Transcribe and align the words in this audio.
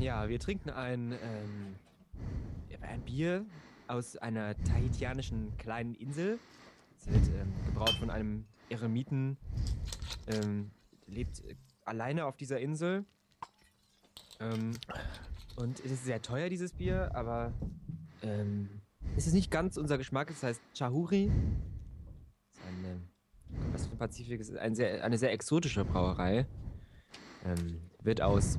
Ja, 0.00 0.30
wir 0.30 0.40
trinken 0.40 0.70
ein, 0.70 1.12
ähm, 1.12 1.76
ein 2.80 3.02
Bier 3.02 3.44
aus 3.86 4.16
einer 4.16 4.56
tahitianischen 4.64 5.54
kleinen 5.58 5.94
Insel. 5.94 6.38
Es 6.98 7.06
wird 7.06 7.28
ähm, 7.28 7.52
gebraut 7.66 7.94
von 7.98 8.08
einem 8.08 8.46
Eremiten. 8.70 9.36
Ähm, 10.26 10.70
lebt 11.06 11.44
äh, 11.44 11.54
alleine 11.84 12.24
auf 12.24 12.36
dieser 12.36 12.60
Insel. 12.60 13.04
Ähm, 14.40 14.72
und 15.56 15.80
es 15.80 15.90
ist 15.90 16.04
sehr 16.06 16.22
teuer, 16.22 16.48
dieses 16.48 16.72
Bier, 16.72 17.14
aber 17.14 17.52
ähm, 18.22 18.70
es 19.16 19.26
ist 19.26 19.34
nicht 19.34 19.50
ganz 19.50 19.76
unser 19.76 19.98
Geschmack. 19.98 20.30
Es 20.30 20.42
heißt 20.42 20.62
Chahuri. 20.74 21.30
Für 23.76 23.96
Pazifik. 23.96 24.40
Ist 24.40 24.56
ein 24.56 24.74
sehr, 24.74 25.04
eine 25.04 25.18
sehr 25.18 25.32
exotische 25.32 25.84
Brauerei. 25.84 26.46
Ähm, 27.44 27.80
wird 28.02 28.20
aus 28.20 28.58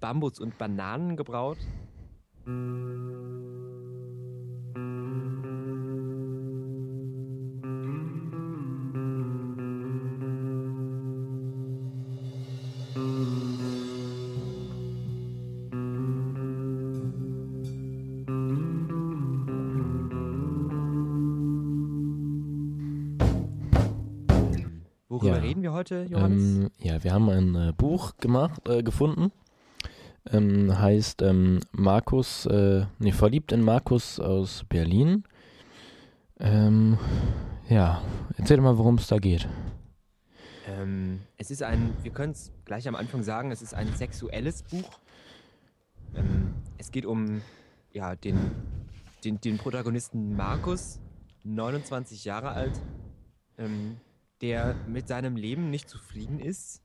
Bambus 0.00 0.38
und 0.40 0.58
Bananen 0.58 1.16
gebraut. 1.16 1.58
Worüber 25.20 25.38
Ja. 25.38 25.42
reden 25.42 25.62
wir 25.62 25.72
heute, 25.72 26.06
Johannes? 26.08 26.42
Ähm, 26.42 26.70
ja, 26.78 27.02
wir 27.02 27.12
haben 27.12 27.28
ein 27.28 27.54
äh, 27.56 27.72
Buch 27.76 28.16
gemacht, 28.18 28.68
äh, 28.68 28.84
gefunden. 28.84 29.32
Ähm, 30.30 30.78
heißt 30.78 31.22
ähm, 31.22 31.58
Markus, 31.72 32.46
äh, 32.46 32.86
nee, 33.00 33.10
verliebt 33.10 33.50
in 33.50 33.62
Markus 33.62 34.20
aus 34.20 34.64
Berlin. 34.68 35.24
Ähm, 36.38 36.98
ja, 37.68 38.00
erzähl 38.36 38.60
mal, 38.60 38.78
worum 38.78 38.94
es 38.94 39.08
da 39.08 39.18
geht. 39.18 39.48
Ähm, 40.68 41.20
es 41.36 41.50
ist 41.50 41.64
ein, 41.64 41.94
wir 42.02 42.12
können 42.12 42.32
es 42.32 42.52
gleich 42.64 42.86
am 42.86 42.94
Anfang 42.94 43.24
sagen, 43.24 43.50
es 43.50 43.60
ist 43.60 43.74
ein 43.74 43.92
sexuelles 43.96 44.62
Buch. 44.62 45.00
Ähm, 46.14 46.54
es 46.76 46.92
geht 46.92 47.06
um 47.06 47.42
ja, 47.92 48.14
den, 48.14 48.38
den, 49.24 49.40
den 49.40 49.58
Protagonisten 49.58 50.36
Markus, 50.36 51.00
29 51.42 52.24
Jahre 52.24 52.50
alt, 52.50 52.80
ähm, 53.58 53.96
der 54.40 54.74
mit 54.86 55.08
seinem 55.08 55.36
Leben 55.36 55.70
nicht 55.70 55.88
zufrieden 55.88 56.40
ist. 56.40 56.82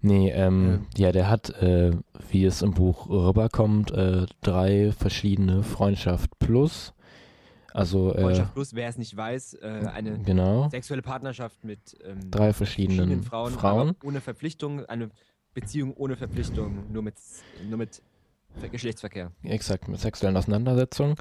Nee, 0.00 0.30
ähm, 0.30 0.86
ja, 0.96 1.10
der 1.10 1.28
hat, 1.28 1.50
äh, 1.60 1.90
wie 2.30 2.44
es 2.44 2.62
im 2.62 2.72
Buch 2.72 3.08
rüberkommt, 3.08 3.90
äh, 3.90 4.26
drei 4.42 4.92
verschiedene 4.92 5.64
Freundschaft 5.64 6.38
plus. 6.38 6.94
Also, 7.72 8.14
äh, 8.14 8.20
Freundschaft 8.20 8.54
plus, 8.54 8.74
wer 8.74 8.88
es 8.88 8.96
nicht 8.96 9.16
weiß, 9.16 9.54
äh, 9.54 9.88
eine 9.92 10.18
genau, 10.20 10.68
sexuelle 10.70 11.02
Partnerschaft 11.02 11.64
mit 11.64 11.98
ähm, 12.04 12.30
drei 12.30 12.52
verschiedenen, 12.52 12.96
verschiedenen 12.98 13.22
Frauen, 13.24 13.52
Frauen. 13.52 13.94
ohne 14.04 14.20
Verpflichtung, 14.20 14.84
eine 14.86 15.10
Beziehung 15.52 15.92
ohne 15.94 16.16
Verpflichtung, 16.16 16.84
nur 16.92 17.02
mit, 17.02 17.16
nur 17.68 17.78
mit 17.78 18.00
Ver- 18.60 18.68
Geschlechtsverkehr. 18.68 19.32
Exakt, 19.42 19.88
mit 19.88 19.98
sexuellen 20.00 20.36
Auseinandersetzungen. 20.36 21.16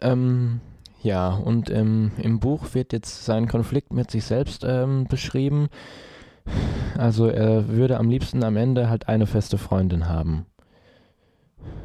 Ähm, 0.00 0.60
ja, 1.04 1.34
und 1.34 1.68
ähm, 1.68 2.12
im 2.16 2.40
Buch 2.40 2.72
wird 2.72 2.94
jetzt 2.94 3.26
sein 3.26 3.46
Konflikt 3.46 3.92
mit 3.92 4.10
sich 4.10 4.24
selbst 4.24 4.64
ähm, 4.66 5.04
beschrieben. 5.04 5.68
Also 6.96 7.26
er 7.26 7.68
würde 7.68 7.98
am 7.98 8.08
liebsten 8.08 8.42
am 8.42 8.56
Ende 8.56 8.88
halt 8.88 9.06
eine 9.06 9.26
feste 9.26 9.58
Freundin 9.58 10.08
haben. 10.08 10.46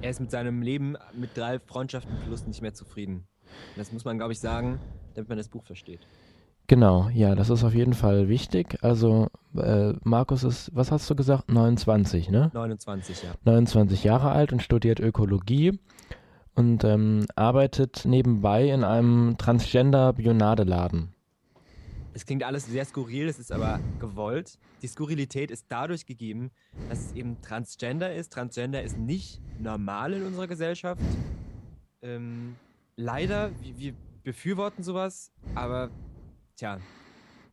Er 0.01 0.09
ist 0.09 0.21
mit 0.21 0.31
seinem 0.31 0.61
Leben 0.61 0.95
mit 1.13 1.35
drei 1.35 1.59
Freundschaften 1.59 2.15
plus 2.25 2.47
nicht 2.47 2.61
mehr 2.61 2.73
zufrieden. 2.73 3.27
Das 3.75 3.91
muss 3.91 4.05
man, 4.05 4.17
glaube 4.17 4.31
ich, 4.31 4.39
sagen, 4.39 4.79
damit 5.15 5.27
man 5.27 5.37
das 5.37 5.49
Buch 5.49 5.65
versteht. 5.65 5.99
Genau, 6.67 7.09
ja, 7.09 7.35
das 7.35 7.49
ist 7.49 7.65
auf 7.65 7.73
jeden 7.73 7.93
Fall 7.93 8.29
wichtig. 8.29 8.77
Also 8.83 9.27
äh, 9.57 9.93
Markus 10.03 10.45
ist, 10.45 10.73
was 10.73 10.91
hast 10.91 11.09
du 11.09 11.15
gesagt, 11.15 11.51
29, 11.51 12.29
ne? 12.29 12.51
29, 12.53 13.23
ja. 13.23 13.31
29 13.43 14.05
Jahre 14.05 14.31
alt 14.31 14.53
und 14.53 14.63
studiert 14.63 15.01
Ökologie 15.01 15.77
und 16.55 16.83
ähm, 16.83 17.25
arbeitet 17.35 18.05
nebenbei 18.05 18.69
in 18.69 18.83
einem 18.83 19.37
Transgender-Bionadeladen. 19.37 21.13
Es 22.13 22.25
klingt 22.25 22.43
alles 22.43 22.65
sehr 22.65 22.83
skurril, 22.85 23.27
es 23.27 23.39
ist 23.39 23.51
aber 23.51 23.79
gewollt. 23.99 24.57
Die 24.81 24.87
Skurrilität 24.87 25.51
ist 25.51 25.65
dadurch 25.69 26.05
gegeben, 26.05 26.51
dass 26.89 26.99
es 26.99 27.13
eben 27.13 27.39
Transgender 27.41 28.13
ist. 28.13 28.33
Transgender 28.33 28.83
ist 28.83 28.97
nicht 28.97 29.41
normal 29.59 30.13
in 30.13 30.25
unserer 30.25 30.47
Gesellschaft. 30.47 31.01
Ähm, 32.01 32.55
leider, 32.97 33.51
wir, 33.61 33.77
wir 33.77 33.93
befürworten 34.23 34.83
sowas, 34.83 35.31
aber 35.55 35.89
tja, 36.55 36.79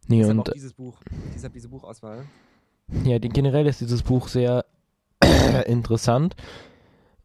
Nee, 0.08 0.18
deshalb 0.18 0.38
und 0.38 0.48
auch 0.48 0.52
dieses 0.52 0.72
Buch, 0.72 1.00
deshalb 1.34 1.52
diese 1.52 1.68
Buchauswahl. 1.68 2.26
Ja, 3.04 3.18
generell 3.18 3.66
ist 3.66 3.80
dieses 3.80 4.02
Buch 4.02 4.28
sehr 4.28 4.64
interessant. 5.66 6.36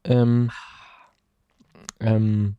Ähm, 0.03 0.49
ähm, 2.01 2.56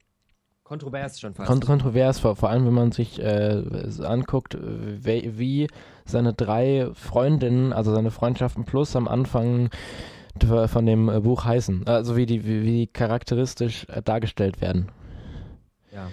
Kontrovers 0.65 1.21
schon 1.21 1.35
fast. 1.35 1.51
kon 1.51 1.61
kontrovers, 1.61 2.21
vor, 2.21 2.35
vor 2.35 2.49
allem 2.49 2.65
wenn 2.65 2.73
man 2.73 2.93
sich 2.93 3.21
äh, 3.21 3.63
anguckt, 4.03 4.57
wie, 4.59 5.69
seine 6.07 6.33
drei 6.33 6.89
Freundinnen, 6.95 7.75
also 7.75 7.95
seine 7.95 8.11
Freundschaften 8.11 8.65
plus 8.65 8.97
am 8.97 9.07
Anfang 9.07 9.69
von 10.41 10.87
dem 10.87 11.11
äh, 11.11 11.21
Buch 11.21 11.45
heißen. 11.45 11.87
Also 11.87 12.17
wie 12.17 12.25
die, 12.25 12.47
wie, 12.47 12.63
die 12.63 12.87
charakteristisch 12.87 13.87
äh, 13.91 14.01
dargestellt 14.01 14.63
werden. 14.63 14.91
ja, 15.93 16.09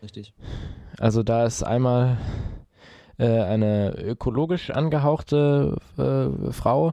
richtig. 0.00 0.32
Also 1.00 1.24
da 1.24 1.44
ist 1.44 1.64
einmal 1.64 2.18
äh, 3.18 3.26
eine 3.26 3.96
ökologisch 3.98 4.70
angehauchte 4.70 5.76
äh, 5.98 6.52
Frau. 6.52 6.92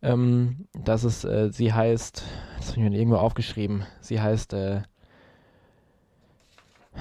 Ähm, 0.00 0.68
das 0.72 1.04
ist, 1.04 1.24
äh, 1.24 1.50
sie 1.52 1.72
heißt, 1.72 2.22
das 2.56 2.68
habe 2.70 2.80
ich 2.80 2.90
mir 2.90 2.96
irgendwo 2.96 3.18
aufgeschrieben. 3.18 3.84
Sie 4.00 4.20
heißt, 4.20 4.54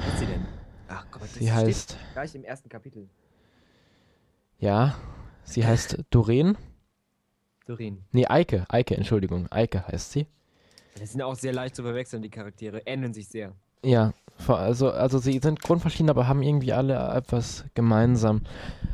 ist 0.07 0.19
sie 0.19 0.25
denn? 0.25 0.45
Ach 0.87 1.05
Gott, 1.11 1.23
das 1.23 1.33
sie 1.33 1.45
steht 1.45 1.53
heißt, 1.53 1.97
gleich 2.13 2.35
im 2.35 2.43
ersten 2.43 2.69
Kapitel. 2.69 3.09
ja, 4.59 4.95
sie 5.43 5.65
heißt 5.65 6.03
Doreen. 6.09 6.57
Doreen. 7.65 8.03
Nee, 8.11 8.27
Eike, 8.27 8.65
Eike, 8.69 8.95
Entschuldigung, 8.95 9.51
Eike 9.51 9.87
heißt 9.87 10.11
sie. 10.11 10.27
Das 10.99 11.11
sind 11.11 11.21
auch 11.21 11.35
sehr 11.35 11.51
leicht 11.53 11.75
zu 11.75 11.83
verwechseln, 11.83 12.21
die 12.21 12.29
Charaktere. 12.29 12.81
Ähneln 12.85 13.13
sich 13.13 13.27
sehr. 13.27 13.53
Ja, 13.83 14.13
also, 14.47 14.89
also 14.91 15.17
sie 15.19 15.39
sind 15.39 15.61
grundverschieden, 15.61 16.09
aber 16.09 16.27
haben 16.27 16.41
irgendwie 16.41 16.73
alle 16.73 16.95
etwas 17.13 17.65
gemeinsam. 17.73 18.41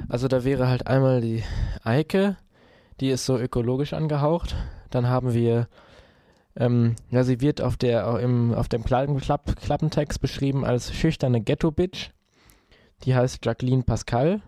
Also 0.09 0.27
da 0.27 0.43
wäre 0.43 0.67
halt 0.67 0.87
einmal 0.87 1.21
die 1.21 1.43
Eike, 1.83 2.37
die 2.99 3.09
ist 3.09 3.25
so 3.25 3.37
ökologisch 3.37 3.93
angehaucht. 3.93 4.55
Dann 4.89 5.07
haben 5.07 5.33
wir, 5.33 5.67
ähm, 6.55 6.95
ja, 7.09 7.23
sie 7.23 7.41
wird 7.41 7.61
auf 7.61 7.77
der 7.77 8.19
im, 8.19 8.53
auf 8.53 8.67
dem 8.69 8.83
Klapp, 8.83 9.55
Klappentext 9.61 10.19
beschrieben 10.21 10.65
als 10.65 10.93
schüchterne 10.93 11.41
Ghetto-Bitch. 11.41 12.09
Die 13.03 13.15
heißt 13.15 13.43
Jacqueline 13.45 13.83
Pascal. 13.83 14.41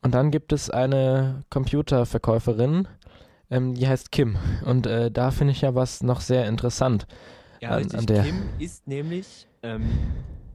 Und 0.00 0.14
dann 0.14 0.30
gibt 0.30 0.52
es 0.52 0.70
eine 0.70 1.44
Computerverkäuferin, 1.50 2.86
ähm, 3.50 3.74
die 3.74 3.88
heißt 3.88 4.12
Kim. 4.12 4.36
Und 4.64 4.86
äh, 4.86 5.10
da 5.10 5.30
finde 5.30 5.52
ich 5.52 5.62
ja 5.62 5.74
was 5.74 6.02
noch 6.02 6.20
sehr 6.20 6.46
interessant. 6.46 7.06
Ja, 7.60 7.70
An- 7.70 7.78
richtig. 7.78 7.98
an 7.98 8.06
der- 8.06 8.22
Kim 8.22 8.42
ist 8.60 8.86
nämlich, 8.86 9.48
ähm, 9.64 9.88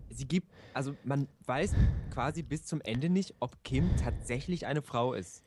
sie 0.10 0.26
gibt, 0.26 0.48
also 0.74 0.96
man 1.04 1.28
weiß 1.46 1.74
quasi 2.14 2.42
bis 2.42 2.66
zum 2.66 2.80
Ende 2.82 3.10
nicht, 3.10 3.36
ob 3.42 3.62
Kim 3.64 3.90
tatsächlich 4.02 4.66
eine 4.66 4.82
Frau 4.82 5.14
ist. 5.14 5.44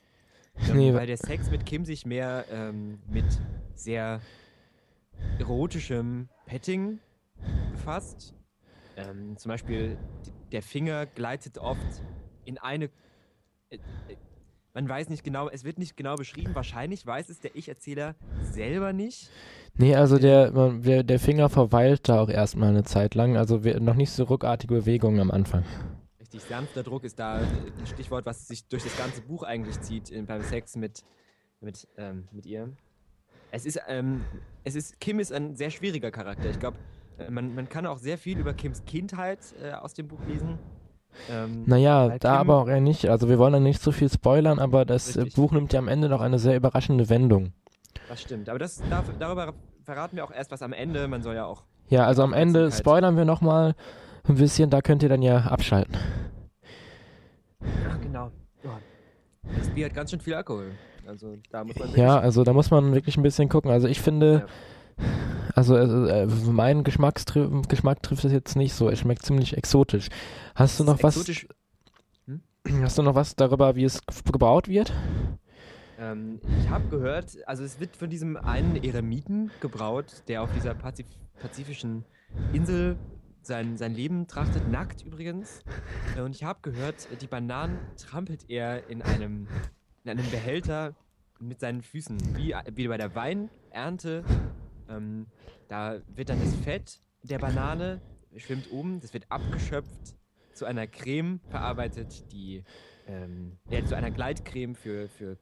Ähm, 0.68 0.76
Nee, 0.76 0.94
weil 0.94 1.06
der 1.06 1.16
Sex 1.16 1.50
mit 1.50 1.64
Kim 1.66 1.84
sich 1.86 2.04
mehr 2.06 2.44
ähm, 2.52 2.98
mit 3.10 3.24
sehr 3.74 4.20
erotischem 5.38 6.28
Petting 6.46 6.98
befasst. 7.72 8.34
Ähm, 8.96 9.36
zum 9.36 9.50
Beispiel 9.50 9.98
der 10.52 10.62
Finger 10.62 11.06
gleitet 11.06 11.58
oft 11.58 12.02
in 12.44 12.58
eine. 12.58 12.86
Äh, 13.70 13.76
äh, 13.76 14.16
man 14.72 14.88
weiß 14.88 15.08
nicht 15.08 15.24
genau, 15.24 15.48
es 15.48 15.64
wird 15.64 15.78
nicht 15.78 15.96
genau 15.96 16.16
beschrieben. 16.16 16.54
Wahrscheinlich 16.54 17.06
weiß 17.06 17.30
es 17.30 17.40
der 17.40 17.56
Ich-Erzähler 17.56 18.14
selber 18.42 18.92
nicht. 18.92 19.30
Nee, 19.74 19.94
also 19.94 20.18
der, 20.18 20.52
man- 20.52 20.82
der, 20.82 21.02
der 21.02 21.18
Finger 21.18 21.48
verweilt 21.48 22.08
da 22.08 22.20
auch 22.20 22.28
erstmal 22.28 22.68
eine 22.70 22.84
Zeit 22.84 23.14
lang. 23.14 23.36
Also 23.38 23.56
noch 23.56 23.94
nicht 23.94 24.10
so 24.10 24.24
ruckartige 24.24 24.74
Bewegungen 24.74 25.20
am 25.20 25.30
Anfang. 25.30 25.64
Richtig 26.20 26.42
sanfter 26.42 26.82
Druck 26.82 27.04
ist 27.04 27.18
da 27.18 27.36
ein 27.36 27.86
Stichwort, 27.86 28.26
was 28.26 28.48
sich 28.48 28.66
durch 28.68 28.82
das 28.82 28.96
ganze 28.98 29.22
Buch 29.22 29.42
eigentlich 29.44 29.80
zieht 29.80 30.10
in, 30.10 30.26
beim 30.26 30.42
Sex 30.42 30.76
mit, 30.76 31.04
mit, 31.60 31.88
ähm, 31.96 32.28
mit 32.32 32.44
ihr. 32.44 32.70
Es 33.50 33.64
ist, 33.66 33.80
ähm, 33.88 34.24
es 34.64 34.74
ist, 34.74 35.00
Kim 35.00 35.18
ist 35.20 35.32
ein 35.32 35.54
sehr 35.56 35.70
schwieriger 35.70 36.10
Charakter. 36.10 36.50
Ich 36.50 36.58
glaube, 36.58 36.76
äh, 37.18 37.30
man, 37.30 37.54
man 37.54 37.68
kann 37.68 37.86
auch 37.86 37.98
sehr 37.98 38.18
viel 38.18 38.38
über 38.38 38.52
Kims 38.54 38.84
Kindheit 38.84 39.38
äh, 39.62 39.72
aus 39.72 39.94
dem 39.94 40.08
Buch 40.08 40.20
lesen. 40.26 40.58
Ähm, 41.30 41.62
Naja, 41.66 42.08
da 42.08 42.18
Kim- 42.18 42.30
aber 42.40 42.56
auch 42.58 42.68
eher 42.68 42.80
nicht. 42.80 43.08
Also 43.08 43.28
wir 43.28 43.38
wollen 43.38 43.54
ja 43.54 43.60
nicht 43.60 43.80
zu 43.80 43.92
viel 43.92 44.10
spoilern, 44.10 44.58
aber 44.58 44.84
das 44.84 45.16
äh, 45.16 45.20
Richtig. 45.20 45.36
Buch 45.36 45.52
nimmt 45.52 45.72
ja 45.72 45.78
am 45.78 45.88
Ende 45.88 46.08
noch 46.08 46.20
eine 46.20 46.38
sehr 46.38 46.56
überraschende 46.56 47.08
Wendung. 47.08 47.52
das 48.08 48.20
stimmt. 48.20 48.48
Aber 48.48 48.58
das, 48.58 48.82
darf, 48.90 49.06
darüber 49.18 49.54
verraten 49.84 50.16
wir 50.16 50.24
auch 50.24 50.32
erst 50.32 50.50
was 50.50 50.60
am 50.62 50.72
Ende. 50.74 51.08
Man 51.08 51.22
soll 51.22 51.36
ja 51.36 51.46
auch. 51.46 51.64
Ja, 51.88 52.04
also 52.06 52.22
am 52.22 52.32
Ende 52.34 52.70
spoilern 52.72 53.16
wir 53.16 53.24
nochmal 53.24 53.74
ein 54.28 54.34
bisschen, 54.34 54.68
da 54.70 54.82
könnt 54.82 55.02
ihr 55.04 55.08
dann 55.08 55.22
ja 55.22 55.38
abschalten. 55.38 55.96
Ja, 57.84 57.96
genau. 58.02 58.30
Das 59.56 59.70
Bier 59.70 59.86
hat 59.86 59.94
ganz 59.94 60.10
schön 60.10 60.20
viel 60.20 60.34
Alkohol. 60.34 60.72
Also 61.06 61.36
da 61.50 61.64
muss 61.64 61.76
man 61.76 61.94
Ja, 61.94 62.18
also 62.18 62.44
da 62.44 62.52
muss 62.52 62.70
man 62.70 62.94
wirklich 62.94 63.16
ein 63.16 63.22
bisschen 63.22 63.48
gucken. 63.48 63.70
Also 63.70 63.88
ich 63.88 64.00
finde, 64.00 64.46
also 65.54 65.76
äh, 65.76 66.22
äh, 66.22 66.26
mein 66.26 66.84
Geschmackstri 66.84 67.48
Geschmack 67.68 68.02
trifft 68.02 68.24
es 68.24 68.32
jetzt 68.32 68.56
nicht 68.56 68.74
so. 68.74 68.88
Es 68.88 69.00
schmeckt 69.00 69.24
ziemlich 69.24 69.56
exotisch. 69.56 70.08
Hast 70.54 70.80
du 70.80 70.84
noch 70.84 71.02
was? 71.02 71.16
exotisch. 71.16 71.48
Hast 72.82 72.98
du 72.98 73.02
noch 73.02 73.14
was 73.14 73.36
darüber, 73.36 73.76
wie 73.76 73.84
es 73.84 74.00
gebraut 74.24 74.68
wird? 74.68 74.92
Ähm, 75.98 76.40
ich 76.60 76.68
habe 76.68 76.88
gehört, 76.88 77.36
also 77.46 77.62
es 77.62 77.80
wird 77.80 77.96
von 77.96 78.10
diesem 78.10 78.36
einen 78.36 78.76
Eremiten 78.82 79.50
gebraut, 79.60 80.24
der 80.28 80.42
auf 80.42 80.50
dieser 80.52 80.74
Pazif 80.74 81.06
pazifischen 81.40 82.04
Insel 82.52 82.96
sein, 83.42 83.76
sein 83.76 83.94
Leben 83.94 84.26
trachtet, 84.26 84.68
nackt 84.70 85.02
übrigens. 85.02 85.60
Und 86.22 86.34
ich 86.34 86.44
habe 86.44 86.58
gehört, 86.62 87.08
die 87.20 87.26
Bananen 87.26 87.78
trampelt 87.96 88.48
er 88.48 88.88
in 88.88 89.02
einem, 89.02 89.46
in 90.06 90.18
einem 90.18 90.30
Behälter 90.30 90.94
mit 91.40 91.60
seinen 91.60 91.82
Füßen, 91.82 92.36
wie, 92.36 92.54
wie 92.74 92.88
bei 92.88 92.96
der 92.96 93.14
Weinernte. 93.14 94.24
Ähm, 94.88 95.26
da 95.68 95.98
wird 96.14 96.28
dann 96.28 96.40
das 96.40 96.54
Fett 96.54 97.00
der 97.22 97.38
Banane 97.38 98.00
schwimmt 98.36 98.70
um, 98.70 99.00
das 99.00 99.12
wird 99.14 99.24
abgeschöpft, 99.30 100.14
zu 100.52 100.64
einer 100.64 100.86
Creme 100.86 101.40
verarbeitet, 101.48 102.32
die 102.32 102.62
ähm, 103.08 103.52
ja, 103.68 103.84
zu 103.84 103.96
einer 103.96 104.10
Gleitcreme 104.10 104.74
für, 104.74 105.08
für 105.08 105.36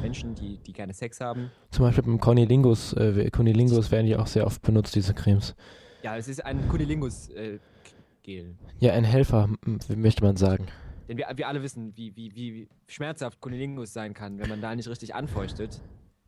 Menschen, 0.00 0.34
die, 0.34 0.58
die 0.58 0.72
gerne 0.72 0.94
Sex 0.94 1.20
haben. 1.20 1.50
Zum 1.70 1.84
Beispiel 1.84 2.04
beim 2.04 2.18
Conilingus, 2.18 2.94
äh, 2.94 3.30
Conilingus 3.30 3.90
werden 3.90 4.06
die 4.06 4.16
auch 4.16 4.26
sehr 4.26 4.46
oft 4.46 4.62
benutzt, 4.62 4.94
diese 4.94 5.12
Cremes. 5.12 5.54
Ja, 6.02 6.16
es 6.16 6.28
ist 6.28 6.44
ein 6.44 6.66
Cunilingus-Gel. 6.68 8.54
Ja, 8.78 8.92
ein 8.92 9.04
Helfer, 9.04 9.50
möchte 9.94 10.24
man 10.24 10.36
sagen. 10.36 10.68
Denn 11.08 11.16
wir, 11.16 11.26
wir 11.34 11.48
alle 11.48 11.62
wissen, 11.62 11.96
wie, 11.96 12.14
wie, 12.16 12.34
wie 12.34 12.68
schmerzhaft 12.88 13.40
Cunilingus 13.40 13.92
sein 13.92 14.14
kann, 14.14 14.38
wenn 14.38 14.48
man 14.48 14.60
da 14.60 14.74
nicht 14.74 14.88
richtig 14.88 15.14
anfeuchtet. 15.14 15.80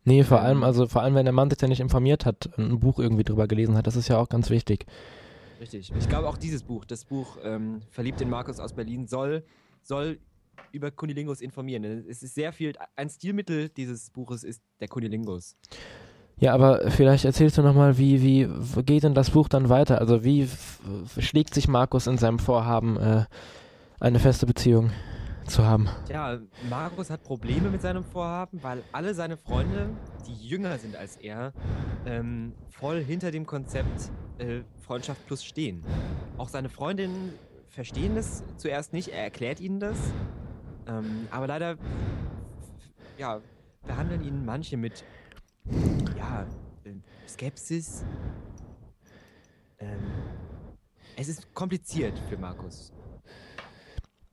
Nee, 0.05 0.23
vor 0.23 0.39
Ähm. 0.39 0.45
allem, 0.45 0.63
also 0.63 0.87
vor 0.87 1.01
allem, 1.01 1.15
wenn 1.15 1.25
der 1.25 1.33
Mann 1.33 1.49
sich 1.49 1.61
ja 1.61 1.67
nicht 1.67 1.81
informiert 1.81 2.25
hat, 2.25 2.49
ein 2.57 2.79
Buch 2.79 2.99
irgendwie 2.99 3.23
drüber 3.23 3.47
gelesen 3.47 3.75
hat, 3.75 3.87
das 3.87 3.95
ist 3.95 4.07
ja 4.07 4.17
auch 4.17 4.29
ganz 4.29 4.49
wichtig. 4.49 4.85
Richtig. 5.59 5.91
Ich 5.97 6.07
glaube 6.07 6.27
auch 6.29 6.37
dieses 6.37 6.63
Buch, 6.63 6.85
das 6.85 7.03
Buch 7.03 7.37
ähm, 7.43 7.81
Verliebt 7.91 8.21
in 8.21 8.29
Markus 8.29 8.59
aus 8.61 8.73
Berlin, 8.73 9.07
soll, 9.07 9.43
soll 9.83 10.19
über 10.71 10.89
Cunilingus 10.91 11.41
informieren. 11.41 11.83
Denn 11.83 12.05
Es 12.07 12.23
ist 12.23 12.35
sehr 12.35 12.53
viel, 12.53 12.73
ein 12.95 13.09
Stilmittel 13.09 13.69
dieses 13.69 14.09
Buches 14.09 14.43
ist 14.43 14.61
der 14.79 14.87
Cunilingus. 14.87 15.57
Ja, 16.37 16.53
aber 16.53 16.89
vielleicht 16.89 17.25
erzählst 17.25 17.57
du 17.57 17.61
nochmal, 17.61 17.97
wie, 17.97 18.23
wie 18.23 18.83
geht 18.83 19.03
denn 19.03 19.13
das 19.13 19.31
Buch 19.31 19.49
dann 19.49 19.67
weiter? 19.67 19.99
Also 19.99 20.23
wie 20.23 20.47
schlägt 21.17 21.53
sich 21.53 21.67
Markus 21.67 22.07
in 22.07 22.17
seinem 22.17 22.39
Vorhaben, 22.39 22.95
äh, 22.97 23.25
eine 23.99 24.19
feste 24.19 24.45
Beziehung 24.45 24.91
zu 25.45 25.65
haben? 25.65 25.89
Tja, 26.05 26.39
Markus 26.69 27.09
hat 27.09 27.23
Probleme 27.23 27.69
mit 27.69 27.81
seinem 27.81 28.03
Vorhaben, 28.03 28.61
weil 28.63 28.83
alle 28.91 29.13
seine 29.13 29.37
Freunde, 29.37 29.89
die 30.27 30.47
jünger 30.47 30.77
sind 30.77 30.95
als 30.95 31.17
er, 31.17 31.53
ähm, 32.05 32.53
voll 32.69 33.03
hinter 33.03 33.31
dem 33.31 33.45
Konzept 33.45 34.11
äh, 34.37 34.61
Freundschaft 34.81 35.25
plus 35.27 35.43
stehen. 35.43 35.83
Auch 36.37 36.49
seine 36.49 36.69
Freundinnen 36.69 37.33
verstehen 37.69 38.15
das 38.15 38.43
zuerst 38.57 38.93
nicht, 38.93 39.09
er 39.09 39.23
erklärt 39.23 39.59
ihnen 39.59 39.79
das. 39.79 39.97
Ähm, 40.87 41.27
aber 41.31 41.47
leider 41.47 41.77
ja, 43.17 43.41
behandeln 43.85 44.23
ihn 44.23 44.45
manche 44.45 44.77
mit 44.77 45.03
ja, 46.17 46.47
äh, 46.85 46.93
Skepsis. 47.27 48.05
Ähm, 49.79 49.99
es 51.17 51.27
ist 51.27 51.53
kompliziert 51.53 52.17
für 52.29 52.37
Markus. 52.37 52.93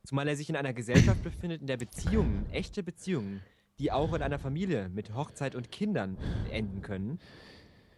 Zumal 0.07 0.29
er 0.29 0.37
sich 0.37 0.49
in 0.49 0.55
einer 0.55 0.73
Gesellschaft 0.73 1.21
befindet, 1.25 1.63
in 1.63 1.67
der 1.67 1.77
Beziehungen, 1.77 2.47
echte 2.53 2.85
Beziehungen, 2.85 3.43
die 3.81 3.91
auch 3.91 4.15
in 4.15 4.23
einer 4.23 4.39
Familie 4.39 4.89
mit 4.89 5.13
Hochzeit 5.15 5.57
und 5.57 5.73
Kindern 5.73 6.17
enden 6.53 6.81
können, 6.81 7.19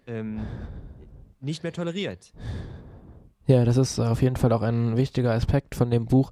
ähm, 0.07 0.41
nicht 1.41 1.63
mehr 1.63 1.73
toleriert. 1.73 2.33
Ja, 3.47 3.67
das 3.67 3.77
ist 3.77 3.99
auf 3.99 4.23
jeden 4.23 4.37
Fall 4.37 4.53
auch 4.53 4.63
ein 4.63 4.97
wichtiger 4.97 5.33
Aspekt 5.33 5.75
von 5.75 5.91
dem 5.91 6.07
Buch. 6.07 6.31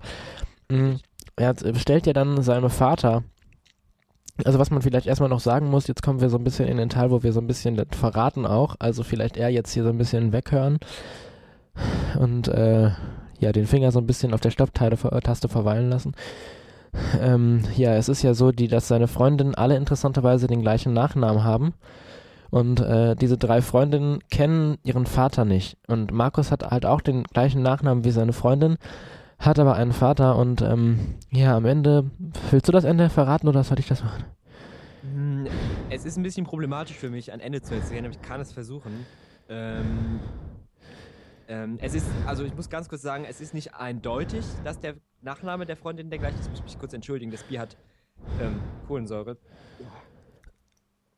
Mm, 0.71 0.95
Er 1.37 1.55
stellt 1.79 2.07
ja 2.07 2.15
dann 2.15 2.43
seinem 2.43 2.71
Vater, 2.71 3.25
also 4.47 4.59
was 4.59 4.71
man 4.71 4.81
vielleicht 4.81 5.07
erstmal 5.07 5.29
noch 5.29 5.41
sagen 5.41 5.69
muss, 5.69 5.89
jetzt 5.89 6.03
kommen 6.03 6.23
wir 6.23 6.31
so 6.31 6.39
ein 6.39 6.45
bisschen 6.45 6.69
in 6.69 6.79
den 6.79 6.89
Teil, 6.89 7.11
wo 7.11 7.23
wir 7.23 7.35
so 7.35 7.41
ein 7.41 7.47
bisschen 7.47 7.77
verraten 7.91 8.47
auch, 8.47 8.77
also 8.79 9.03
vielleicht 9.03 9.37
er 9.37 9.51
jetzt 9.51 9.73
hier 9.75 9.83
so 9.83 9.91
ein 9.91 9.99
bisschen 9.99 10.33
weghören 10.33 10.79
und 12.19 12.49
äh, 12.49 12.93
ja, 13.41 13.53
den 13.53 13.67
Finger 13.67 13.93
so 13.93 13.99
ein 13.99 14.07
bisschen 14.07 14.35
auf 14.35 14.41
der 14.41 14.51
Stopptaste 14.51 15.49
verweilen 15.49 15.91
lassen. 15.91 16.15
Ähm, 17.21 17.63
ja, 17.77 17.95
es 17.95 18.09
ist 18.09 18.23
ja 18.23 18.35
so, 18.35 18.53
die, 18.53 18.69
dass 18.69 18.89
seine 18.89 19.09
Freundinnen 19.09 19.55
alle 19.55 19.77
interessanterweise 19.77 20.47
den 20.47 20.63
gleichen 20.63 20.93
Nachnamen 20.93 21.45
haben. 21.45 21.75
Und 22.51 22.81
äh, 22.81 23.17
diese 23.17 23.37
drei 23.37 23.61
Freundinnen 23.61 24.21
kennen 24.31 24.79
ihren 24.85 25.07
Vater 25.07 25.45
nicht. 25.45 25.77
Und 25.89 26.13
Markus 26.13 26.51
hat 26.51 26.71
halt 26.71 26.87
auch 26.87 27.01
den 27.01 27.25
gleichen 27.25 27.61
Nachnamen 27.61 28.05
wie 28.05 28.13
seine 28.13 28.33
Freundin, 28.33 28.77
hat 29.39 29.59
aber 29.59 29.75
einen 29.75 29.93
Vater 29.93 30.37
und 30.37 30.63
ähm, 30.63 31.17
ja, 31.31 31.57
am 31.57 31.67
Ende, 31.67 32.11
willst 32.51 32.69
du 32.69 32.73
das 32.73 32.85
Ende 32.85 33.11
verraten 33.11 33.49
oder 33.49 33.63
soll 33.65 33.79
ich 33.79 33.89
das 33.89 34.03
machen? 34.03 34.25
Hm, 35.03 35.47
Es 35.91 36.07
ist 36.07 36.17
ein 36.17 36.23
bisschen 36.23 36.47
problematisch 36.47 36.97
für 36.97 37.11
mich, 37.11 37.33
ein 37.33 37.41
Ende 37.41 37.61
zu 37.61 37.75
erzählen, 37.75 38.05
aber 38.05 38.15
ich 38.15 38.23
kann 38.23 38.41
es 38.41 38.53
versuchen. 38.53 39.05
Ähm, 39.49 40.21
ähm, 41.49 41.79
es 41.81 41.95
ist, 41.95 42.07
also 42.27 42.45
ich 42.45 42.55
muss 42.55 42.69
ganz 42.69 42.89
kurz 42.89 43.03
sagen, 43.03 43.25
es 43.25 43.41
ist 43.41 43.55
nicht 43.55 43.75
eindeutig, 43.75 44.45
dass 44.65 44.81
der 44.81 44.95
Nachname 45.21 45.67
der 45.67 45.77
Freundin 45.77 46.11
der 46.11 46.19
gleiche 46.19 46.39
ist. 46.39 46.47
Ich 46.47 46.51
muss 46.51 46.63
mich 46.63 46.79
kurz 46.79 46.93
entschuldigen, 46.93 47.31
das 47.31 47.43
Bier 47.45 47.61
hat 47.61 47.77
ähm, 48.41 48.61
Kohlensäure. 48.87 49.37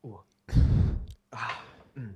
Oh. 0.01 0.09
Oh. 0.09 0.19
Ah, 1.31 1.49
mm. 1.95 2.13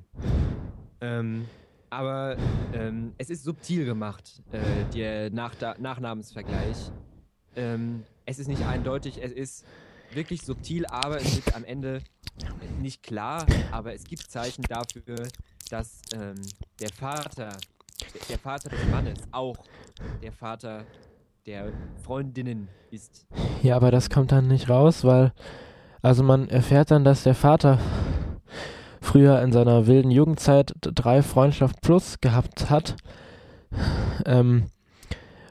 ähm, 1.02 1.48
aber 1.90 2.38
ähm, 2.74 3.14
es 3.18 3.30
ist 3.30 3.44
subtil 3.44 3.86
gemacht, 3.86 4.42
äh, 4.52 4.62
der 4.94 5.30
Nach 5.30 5.54
Nachnamensvergleich. 5.78 6.92
Ähm, 7.56 8.04
es 8.26 8.40
ist 8.40 8.48
nicht 8.48 8.66
eindeutig, 8.66 9.22
es 9.22 9.32
ist 9.32 9.66
wirklich 10.12 10.42
subtil, 10.42 10.86
aber 10.88 11.18
es 11.18 11.38
ist 11.38 11.56
am 11.56 11.64
Ende 11.64 12.02
nicht 12.80 13.04
klar. 13.04 13.46
Aber 13.72 13.94
es 13.94 14.04
gibt 14.06 14.24
Zeichen 14.24 14.64
dafür, 14.64 15.28
dass 15.70 16.02
ähm, 16.14 16.42
der 16.80 16.90
Vater, 16.90 17.58
der 18.30 18.38
Vater 18.38 18.70
des 18.70 18.86
Mannes 18.92 19.20
auch 19.32 19.58
der 20.22 20.32
Vater 20.32 20.86
der 21.46 21.72
Freundinnen 22.04 22.68
ist. 22.92 23.26
Ja, 23.62 23.76
aber 23.76 23.92
das 23.92 24.10
kommt 24.10 24.32
dann 24.32 24.48
nicht 24.48 24.70
raus, 24.70 25.04
weil, 25.04 25.34
also 26.02 26.24
man 26.24 26.50
erfährt 26.50 26.92
dann, 26.92 27.04
dass 27.04 27.24
der 27.24 27.36
Vater 27.36 27.80
früher 29.02 29.42
in 29.42 29.52
seiner 29.52 29.88
wilden 29.88 30.12
Jugendzeit 30.12 30.74
drei 30.82 31.22
Freundschaft 31.22 31.82
plus 31.82 32.22
gehabt 32.22 32.70
hat. 32.70 32.96
Ähm, 34.26 34.68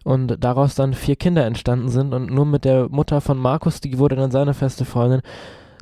und 0.05 0.43
daraus 0.43 0.75
dann 0.75 0.95
vier 0.95 1.17
Kinder 1.17 1.45
entstanden 1.45 1.89
sind 1.89 2.13
und 2.13 2.31
nur 2.31 2.47
mit 2.47 2.65
der 2.65 2.89
Mutter 2.89 3.21
von 3.21 3.39
Markus, 3.39 3.81
die 3.81 3.99
wurde 3.99 4.17
dann 4.17 4.31
seine 4.31 4.55
feste 4.55 4.85
Freundin. 4.85 5.23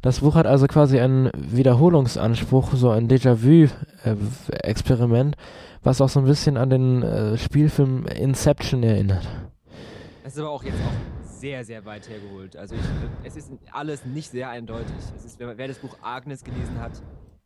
Das 0.03 0.21
Buch 0.21 0.35
hat 0.35 0.47
also 0.47 0.67
quasi 0.67 0.99
einen 0.99 1.31
Wiederholungsanspruch, 1.37 2.73
so 2.73 2.89
ein 2.89 3.07
Déjà-vu-Experiment, 3.07 5.37
was 5.83 6.01
auch 6.01 6.09
so 6.09 6.21
ein 6.21 6.27
bisschen 6.27 6.57
an 6.57 6.71
den 6.71 7.03
äh, 7.03 7.37
Spielfilm 7.37 8.07
Inception 8.07 8.83
erinnert. 8.83 9.29
Das 10.25 10.33
ist 10.33 10.39
aber 10.39 10.49
auch 10.51 10.65
jetzt 10.65 10.77
auch 10.77 10.95
sehr, 11.23 11.63
sehr 11.65 11.85
weit 11.85 12.09
hergeholt. 12.09 12.57
Also 12.57 12.77
ich, 12.77 12.81
es 13.25 13.37
ist 13.37 13.53
alles 13.73 14.07
nicht 14.07 14.31
sehr 14.31 14.49
eindeutig. 14.49 14.97
Es 15.17 15.25
ist, 15.25 15.39
wer, 15.39 15.69
das 15.69 15.79
Buch 15.79 15.99
Agnes 16.01 16.45
gelesen 16.45 16.81
hat, 16.81 16.93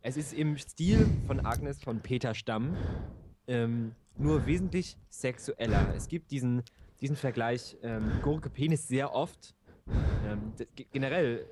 es 0.02 0.16
ist 0.16 0.32
im 0.32 0.56
Stil 0.56 1.08
von 1.26 1.44
Agnes 1.44 1.82
von 1.82 1.99
Peter 2.00 2.34
Stamm, 2.34 2.76
ähm, 3.49 3.96
nur 4.16 4.46
wesentlich 4.46 4.96
sexueller. 5.11 5.92
Es 5.96 6.06
gibt 6.08 6.30
diesen, 6.30 6.62
diesen 7.00 7.16
Vergleich 7.16 7.76
ähm, 7.82 8.12
Gurke 8.23 8.49
Penis 8.49 8.87
sehr 8.87 9.12
oft. 9.12 9.56
Ähm, 10.28 10.52
generell 10.92 11.38
äh, 11.38 11.42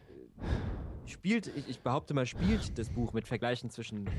spielt, 1.06 1.48
ich, 1.48 1.68
ich 1.68 1.80
behaupte 1.80 2.14
mal, 2.14 2.26
spielt 2.26 2.78
das 2.78 2.90
Buch 2.90 3.12
mit 3.12 3.26
Vergleichen 3.26 3.70
zwischen 3.70 4.06
äh, 4.06 4.10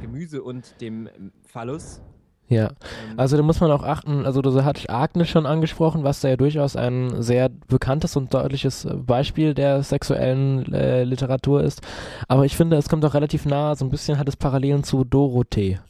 Gemüse 0.00 0.42
und 0.42 0.80
dem 0.80 1.08
ähm, 1.08 1.32
Phallus. 1.46 2.00
Ja. 2.48 2.68
Ähm, 2.68 3.18
Also 3.18 3.36
da 3.36 3.42
muss 3.42 3.60
man 3.60 3.70
auch 3.70 3.82
achten, 3.82 4.24
also 4.24 4.40
du 4.42 4.64
hattest 4.64 4.88
Agnes 4.88 5.28
schon 5.28 5.46
angesprochen, 5.46 6.04
was 6.04 6.20
da 6.20 6.28
ja 6.28 6.36
durchaus 6.36 6.76
ein 6.76 7.22
sehr 7.22 7.48
bekanntes 7.48 8.16
und 8.16 8.32
deutliches 8.32 8.84
äh, 8.84 8.94
Beispiel 8.94 9.54
der 9.54 9.82
sexuellen 9.82 10.72
äh, 10.72 11.04
Literatur 11.04 11.62
ist. 11.62 11.82
Aber 12.28 12.44
ich 12.44 12.56
finde, 12.56 12.76
es 12.76 12.88
kommt 12.88 13.04
auch 13.04 13.14
relativ 13.14 13.46
nah, 13.46 13.74
so 13.74 13.84
ein 13.84 13.90
bisschen 13.90 14.18
hat 14.18 14.28
es 14.28 14.36
Parallelen 14.36 14.84
zu 14.84 15.04
Dorothee. 15.04 15.80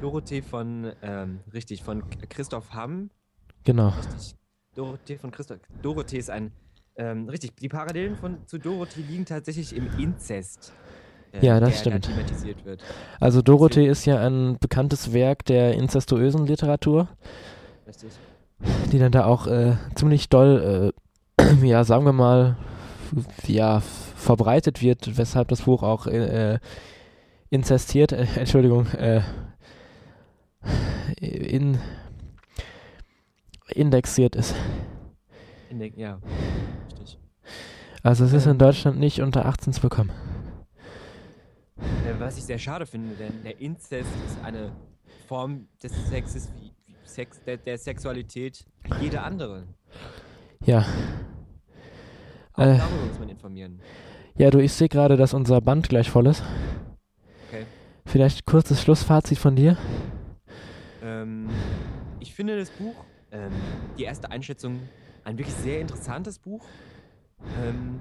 Dorothee 0.00 0.42
von, 0.42 0.92
ähm, 1.02 1.40
richtig, 1.52 1.82
von 1.82 2.02
Christoph 2.28 2.72
Hamm. 2.72 3.10
Genau. 3.64 3.88
Richtig. 3.88 4.34
Dorothee 4.74 5.18
von 5.18 5.30
Christoph. 5.30 5.58
Dorothee 5.82 6.18
ist 6.18 6.30
ein. 6.30 6.52
Ähm, 7.00 7.30
richtig, 7.30 7.56
die 7.56 7.70
Parallelen 7.70 8.14
von, 8.14 8.46
zu 8.46 8.58
Dorothee 8.58 9.00
liegen 9.00 9.24
tatsächlich 9.24 9.74
im 9.74 9.88
Inzest. 9.98 10.70
äh, 11.32 11.46
Ja, 11.46 11.58
das 11.58 11.82
der 11.82 11.98
da 11.98 12.02
stimmt. 12.02 12.64
wird. 12.66 12.84
Also 13.20 13.40
Dorothee 13.40 13.86
ist 13.86 14.04
ja 14.04 14.18
ein 14.18 14.58
bekanntes 14.60 15.14
Werk 15.14 15.46
der 15.46 15.72
inzestuösen 15.76 16.46
Literatur, 16.46 17.08
Richtig. 17.86 18.10
die 18.92 18.98
dann 18.98 19.12
da 19.12 19.24
auch 19.24 19.46
äh, 19.46 19.76
ziemlich 19.94 20.28
doll, 20.28 20.92
äh, 21.38 21.42
ja, 21.66 21.84
sagen 21.84 22.04
wir 22.04 22.12
mal, 22.12 22.58
ja, 23.46 23.80
verbreitet 23.80 24.82
wird, 24.82 25.16
weshalb 25.16 25.48
das 25.48 25.62
Buch 25.62 25.82
auch 25.82 26.06
äh, 26.06 26.58
inzestiert, 27.48 28.12
äh, 28.12 28.26
Entschuldigung, 28.36 28.86
äh, 28.88 29.22
in, 31.18 31.78
indexiert 33.68 34.36
ist. 34.36 34.54
In 35.70 35.78
der, 35.78 35.88
ja, 35.96 36.20
richtig. 36.90 37.18
Also 38.02 38.24
es 38.24 38.32
ist 38.32 38.44
in 38.46 38.52
Ähm. 38.52 38.58
Deutschland 38.58 38.98
nicht 38.98 39.20
unter 39.22 39.46
18 39.46 39.72
zu 39.72 39.80
bekommen. 39.80 40.10
Was 42.18 42.36
ich 42.36 42.44
sehr 42.44 42.58
schade 42.58 42.84
finde, 42.86 43.14
denn 43.14 43.42
der 43.44 43.58
Inzest 43.60 44.10
ist 44.26 44.44
eine 44.44 44.72
Form 45.26 45.68
des 45.82 45.92
Sexes 46.08 46.50
wie, 46.56 46.72
wie 46.86 46.94
Sex, 47.04 47.42
der, 47.44 47.56
der 47.56 47.78
Sexualität 47.78 48.64
wie 48.84 49.04
jede 49.04 49.22
andere. 49.22 49.64
Ja. 50.66 50.84
Auch 52.54 52.62
Äh. 52.62 52.76
darüber 52.76 53.06
muss 53.08 53.18
man 53.18 53.28
informieren. 53.30 53.80
Ja, 54.36 54.50
du, 54.50 54.58
ich 54.58 54.72
sehe 54.72 54.88
gerade, 54.88 55.16
dass 55.16 55.32
unser 55.32 55.60
Band 55.60 55.88
gleich 55.88 56.10
voll 56.10 56.26
ist. 56.26 56.42
Okay. 57.48 57.64
Vielleicht 58.06 58.44
kurzes 58.44 58.82
Schlussfazit 58.82 59.38
von 59.38 59.56
dir. 59.56 59.78
Ähm, 61.02 61.48
ich 62.18 62.34
finde 62.34 62.58
das 62.58 62.70
Buch, 62.70 62.94
ähm, 63.32 63.52
die 63.98 64.04
erste 64.04 64.30
Einschätzung, 64.30 64.80
ein 65.30 65.38
wirklich 65.38 65.54
sehr 65.56 65.80
interessantes 65.80 66.38
Buch. 66.38 66.64
Ähm, 67.62 68.00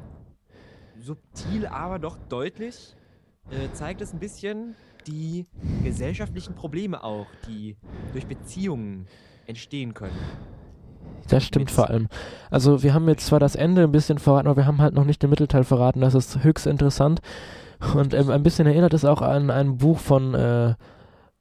subtil, 0.99 1.65
aber 1.67 1.99
doch 1.99 2.17
deutlich 2.27 2.95
äh, 3.51 3.71
zeigt 3.73 4.01
es 4.01 4.13
ein 4.13 4.19
bisschen 4.19 4.75
die 5.07 5.45
gesellschaftlichen 5.83 6.55
Probleme 6.55 7.03
auch, 7.03 7.27
die 7.47 7.77
durch 8.11 8.27
Beziehungen 8.27 9.07
entstehen 9.45 9.93
können. 9.93 10.17
Das 11.29 11.43
stimmt 11.43 11.71
vor 11.71 11.89
allem. 11.89 12.07
Also 12.49 12.83
wir 12.83 12.93
haben 12.93 13.07
jetzt 13.07 13.27
zwar 13.27 13.39
das 13.39 13.55
Ende 13.55 13.83
ein 13.83 13.91
bisschen 13.91 14.17
verraten, 14.17 14.47
aber 14.47 14.57
wir 14.57 14.65
haben 14.65 14.81
halt 14.81 14.95
noch 14.95 15.05
nicht 15.05 15.21
den 15.21 15.29
Mittelteil 15.29 15.63
verraten. 15.63 16.01
Das 16.01 16.15
ist 16.15 16.43
höchst 16.43 16.65
interessant. 16.67 17.21
Und 17.95 18.13
ähm, 18.13 18.29
ein 18.29 18.43
bisschen 18.43 18.67
erinnert 18.67 18.93
es 18.93 19.05
auch 19.05 19.21
an 19.21 19.51
ein 19.51 19.77
Buch 19.77 19.99
von 19.99 20.33
äh, 20.33 20.75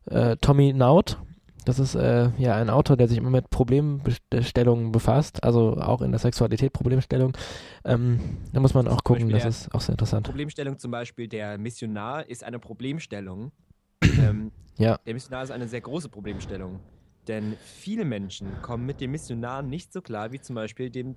äh, 0.07 0.37
Tommy 0.37 0.73
Naut. 0.73 1.19
Das 1.65 1.79
ist 1.79 1.95
äh, 1.95 2.31
ja 2.39 2.55
ein 2.55 2.71
Autor, 2.71 2.97
der 2.97 3.09
sich 3.09 3.19
immer 3.19 3.31
mit 3.31 3.51
Problemstellungen 3.51 4.93
befasst, 4.93 5.45
also 5.45 5.77
auch 5.77 6.01
in 6.03 6.13
der 6.13 6.19
Sexualität 6.19 6.73
Problemstellung. 6.73 7.37
Ähm, 7.85 8.21
da 8.53 8.61
muss 8.61 8.75
man 8.75 8.89
auch 8.89 9.05
gucken, 9.05 9.29
das 9.29 9.45
ist 9.45 9.75
auch 9.75 9.81
sehr 9.81 9.93
interessant. 9.93 10.27
Problemstellung 10.27 10.79
zum 10.79 10.91
Beispiel, 10.91 11.29
der 11.29 11.59
Missionar 11.59 12.29
ist 12.29 12.45
eine 12.45 12.59
Problemstellung. 12.59 13.53
ähm, 14.03 14.51
Ja. 14.79 14.99
Der 15.07 15.15
Missionar 15.15 15.43
ist 15.43 15.51
eine 15.51 15.69
sehr 15.69 15.81
große 15.81 16.09
Problemstellung. 16.09 16.81
Denn 17.27 17.57
viele 17.61 18.05
Menschen 18.05 18.49
kommen 18.63 18.87
mit 18.87 19.01
dem 19.01 19.11
Missionar 19.11 19.63
nicht 19.63 19.93
so 19.93 20.01
klar 20.01 20.33
wie 20.33 20.41
zum 20.41 20.55
Beispiel 20.55 20.89
dem 20.89 21.15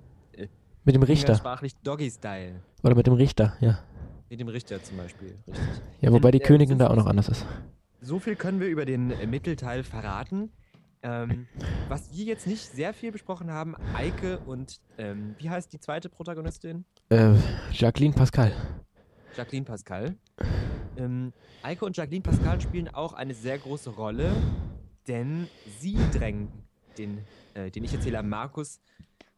Mit 0.84 0.94
dem 0.94 1.02
Richter 1.02 1.28
umgangssprachlich 1.28 1.74
Doggy-Style. 1.76 2.60
oder 2.82 2.94
mit 2.94 3.06
dem 3.06 3.14
Richter, 3.14 3.54
ja. 3.60 3.78
Mit 4.28 4.40
dem 4.40 4.48
Richter 4.48 4.82
zum 4.82 4.96
Beispiel. 4.98 5.38
Richtig. 5.46 5.64
Ja, 6.00 6.12
wobei 6.12 6.30
die 6.30 6.40
äh, 6.40 6.44
Königin 6.44 6.78
da 6.78 6.88
auch 6.88 6.96
noch 6.96 7.06
anders 7.06 7.28
ist. 7.28 7.46
So 8.04 8.18
viel 8.18 8.34
können 8.34 8.58
wir 8.58 8.66
über 8.66 8.84
den 8.84 9.12
äh, 9.12 9.28
Mittelteil 9.28 9.84
verraten. 9.84 10.50
Ähm, 11.04 11.46
was 11.88 12.12
wir 12.12 12.24
jetzt 12.24 12.48
nicht 12.48 12.68
sehr 12.68 12.92
viel 12.94 13.12
besprochen 13.12 13.52
haben, 13.52 13.76
Eike 13.94 14.40
und 14.40 14.80
ähm, 14.98 15.36
wie 15.38 15.48
heißt 15.48 15.72
die 15.72 15.78
zweite 15.78 16.08
Protagonistin? 16.08 16.84
Äh, 17.10 17.34
Jacqueline 17.70 18.12
Pascal. 18.12 18.52
Jacqueline 19.36 19.64
Pascal. 19.64 20.16
Ähm, 20.96 21.32
Eike 21.62 21.84
und 21.84 21.96
Jacqueline 21.96 22.22
Pascal 22.22 22.60
spielen 22.60 22.88
auch 22.88 23.12
eine 23.12 23.34
sehr 23.34 23.58
große 23.58 23.90
Rolle, 23.90 24.32
denn 25.06 25.46
sie 25.78 25.96
drängen 26.12 26.48
den, 26.98 27.18
äh, 27.54 27.70
den 27.70 27.84
Ich-Erzähler 27.84 28.24
Markus 28.24 28.80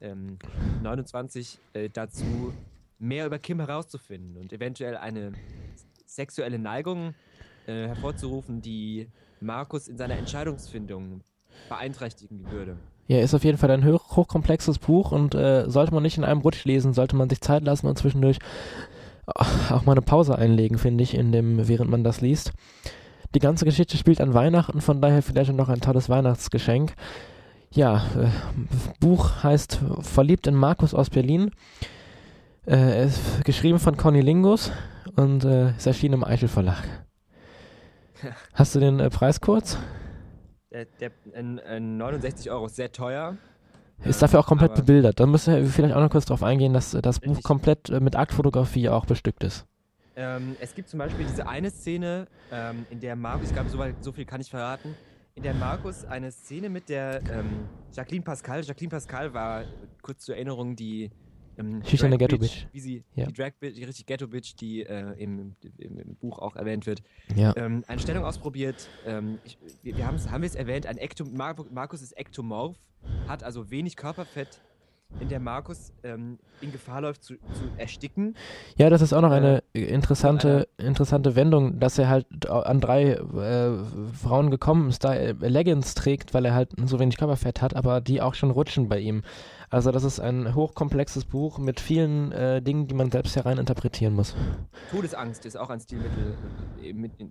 ähm, 0.01 0.39
29 0.83 1.59
äh, 1.75 1.91
dazu, 1.91 2.55
mehr 2.99 3.27
über 3.27 3.39
Kim 3.39 3.61
herauszufinden 3.61 4.39
und 4.39 4.55
eventuell 4.55 4.97
eine 4.97 5.33
sexuelle 6.07 6.59
Neigung 6.59 7.15
äh, 7.67 7.89
hervorzurufen, 7.89 8.61
die 8.61 9.09
Markus 9.41 9.89
in 9.89 9.97
seiner 9.97 10.17
Entscheidungsfindung 10.17 11.23
beeinträchtigen 11.69 12.51
würde. 12.51 12.77
Ja, 13.07 13.21
ist 13.21 13.35
auf 13.35 13.45
jeden 13.45 13.59
Fall 13.59 13.71
ein 13.71 13.85
hoch, 13.85 14.17
hochkomplexes 14.17 14.79
Buch 14.79 15.13
und 15.13 15.35
äh, 15.35 15.69
sollte 15.69 15.93
man 15.93 16.03
nicht 16.03 16.17
in 16.17 16.25
einem 16.25 16.41
Rutsch 16.41 16.65
lesen, 16.65 16.95
sollte 16.95 17.17
man 17.17 17.29
sich 17.29 17.41
Zeit 17.41 17.63
lassen 17.65 17.87
und 17.87 17.99
zwischendurch 17.99 18.39
auch 19.27 19.85
mal 19.85 19.93
eine 19.93 20.03
Pause 20.03 20.37
einlegen, 20.37 20.79
finde 20.79 21.03
ich, 21.03 21.15
in 21.15 21.33
dem, 21.33 21.69
während 21.69 21.91
man 21.91 22.05
das 22.05 22.21
liest. 22.21 22.53
Die 23.35 23.41
ganze 23.41 23.65
Geschichte 23.65 23.97
spielt 23.97 24.21
an 24.21 24.35
Weihnachten, 24.35 24.81
von 24.81 25.01
daher 25.01 25.23
vielleicht 25.23 25.53
noch 25.53 25.69
ein 25.69 25.81
tolles 25.81 26.09
Weihnachtsgeschenk. 26.09 26.95
Ja, 27.71 28.05
äh, 28.17 28.29
Buch 29.01 29.43
heißt 29.43 29.81
Verliebt 30.01 30.47
in 30.47 30.55
Markus 30.55 30.95
aus 30.95 31.11
Berlin. 31.11 31.51
Äh, 32.67 33.07
ist 33.07 33.45
geschrieben 33.45 33.79
von 33.79 33.97
Conny 33.97 34.21
Lingus 34.21 34.71
und 35.17 35.45
äh, 35.45 35.71
ist 35.71 35.87
erschienen 35.87 36.15
im 36.15 36.25
Eichel 36.25 36.49
Verlag. 36.49 37.04
Hast 38.53 38.75
du 38.75 38.81
den 38.81 39.01
äh, 39.01 39.11
Preis 39.11 39.41
kurz? 39.41 39.79
Der, 40.73 40.87
der, 41.01 41.11
ein 41.35 41.97
69 41.97 42.51
Euro 42.51 42.67
ist 42.67 42.77
sehr 42.77 42.91
teuer. 42.91 43.37
Ist 44.05 44.21
dafür 44.21 44.41
auch 44.41 44.47
komplett 44.47 44.75
bebildert. 44.75 45.21
Da 45.21 45.27
müssen 45.27 45.55
wir 45.55 45.67
vielleicht 45.67 45.95
auch 45.95 46.01
noch 46.01 46.11
kurz 46.11 46.25
darauf 46.25 46.43
eingehen, 46.43 46.73
dass 46.73 46.95
äh, 46.95 47.03
das 47.03 47.21
Buch 47.21 47.43
komplett 47.43 47.91
äh, 47.91 48.01
mit 48.01 48.17
Aktfotografie 48.17 48.89
auch 48.89 49.07
bestückt 49.07 49.45
ist. 49.45 49.67
Ähm, 50.17 50.57
es 50.61 50.75
gibt 50.75 50.89
zum 50.89 50.99
Beispiel 50.99 51.27
diese 51.27 51.49
eine 51.49 51.71
Szene, 51.71 52.27
ähm, 52.53 52.87
in 52.91 53.01
der 53.01 53.17
Markus, 53.17 53.49
ich 53.49 53.55
glaube, 53.55 53.71
so, 53.71 53.83
so 54.01 54.13
viel 54.13 54.25
kann 54.25 54.41
ich 54.41 54.51
verraten, 54.51 54.95
in 55.35 55.43
der 55.43 55.55
Markus 55.55 56.05
eine 56.05 56.31
Szene 56.31 56.69
mit 56.69 56.89
der 56.89 57.21
ähm, 57.33 57.69
Jacqueline 57.93 58.25
Pascal. 58.25 58.63
Jacqueline 58.63 58.91
Pascal 58.91 59.35
war, 59.35 59.65
kurz 60.03 60.25
zur 60.25 60.37
Erinnerung, 60.37 60.77
die 60.77 61.11
ähm, 61.59 61.83
Schüchterne 61.85 62.17
Drag 62.17 62.29
Ghetto 62.29 62.39
Bitch. 62.39 62.67
Wie 62.73 62.81
sie, 62.81 63.05
Ja. 63.15 63.27
die 63.27 63.33
Drag 63.33 63.53
Bitch, 63.61 63.77
die 63.77 63.85
richtig 63.85 64.07
Ghetto 64.07 64.27
Bitch, 64.29 64.55
die 64.61 64.83
äh, 64.83 65.13
im, 65.23 65.55
im, 65.79 65.99
im 65.99 66.15
Buch 66.17 66.39
auch 66.39 66.57
erwähnt 66.57 66.87
wird. 66.87 67.03
Ja. 67.35 67.55
Ähm, 67.57 67.85
eine 67.87 68.01
Stellung 68.01 68.25
ausprobiert. 68.25 68.89
Ähm, 69.07 69.39
ich, 69.45 69.59
wir 69.83 69.97
wir 69.97 70.07
haben 70.07 70.19
wir 70.43 70.47
es 70.47 70.55
erwähnt, 70.55 70.87
ein 70.87 70.99
Ekto, 70.99 71.25
Mar 71.25 71.55
Markus 71.71 72.03
ist 72.03 72.17
ektomorph, 72.19 72.77
hat 73.29 73.43
also 73.43 73.71
wenig 73.71 73.97
Körperfett, 73.97 74.61
in 75.21 75.29
der 75.29 75.41
Markus 75.41 75.93
ähm, 76.03 76.39
in 76.61 76.73
Gefahr 76.73 77.01
läuft 77.01 77.23
zu, 77.23 77.35
zu 77.35 77.65
ersticken. 77.77 78.35
Ja, 78.77 78.91
das 78.91 79.03
ist 79.03 79.13
auch 79.13 79.21
noch 79.21 79.33
Äh, 79.33 79.37
eine 79.37 79.63
interessante, 79.73 80.69
interessante 80.77 81.37
Wendung, 81.37 81.79
dass 81.79 81.99
er 81.99 82.09
halt 82.09 82.49
an 82.49 82.81
drei 82.81 83.13
äh, 83.13 83.85
Frauen 84.13 84.51
gekommen 84.51 84.89
ist, 84.89 85.05
da 85.05 85.15
er 85.15 85.35
Leggings 85.35 85.95
trägt, 85.95 86.35
weil 86.35 86.45
er 86.45 86.55
halt 86.55 86.71
so 86.85 86.99
wenig 86.99 87.17
Körperfett 87.17 87.63
hat, 87.63 87.77
aber 87.77 88.01
die 88.01 88.21
auch 88.21 88.35
schon 88.35 88.51
rutschen 88.51 88.89
bei 88.89 88.99
ihm. 88.99 89.23
Also 89.71 89.91
das 89.91 90.05
ist 90.05 90.21
ein 90.21 90.55
hochkomplexes 90.55 91.25
Buch 91.25 91.59
mit 91.59 91.81
vielen 91.81 92.31
äh, 92.33 92.63
Dingen, 92.63 92.87
die 92.87 92.95
man 92.95 93.11
selbst 93.11 93.35
hereininterpretieren 93.35 94.15
muss. 94.15 94.37
Todesangst 94.91 95.45
ist 95.47 95.57
auch 95.57 95.71
ein 95.71 95.81
Stilmittel 95.81 96.37
äh, 96.83 96.93
mit 96.93 97.13
in, 97.19 97.31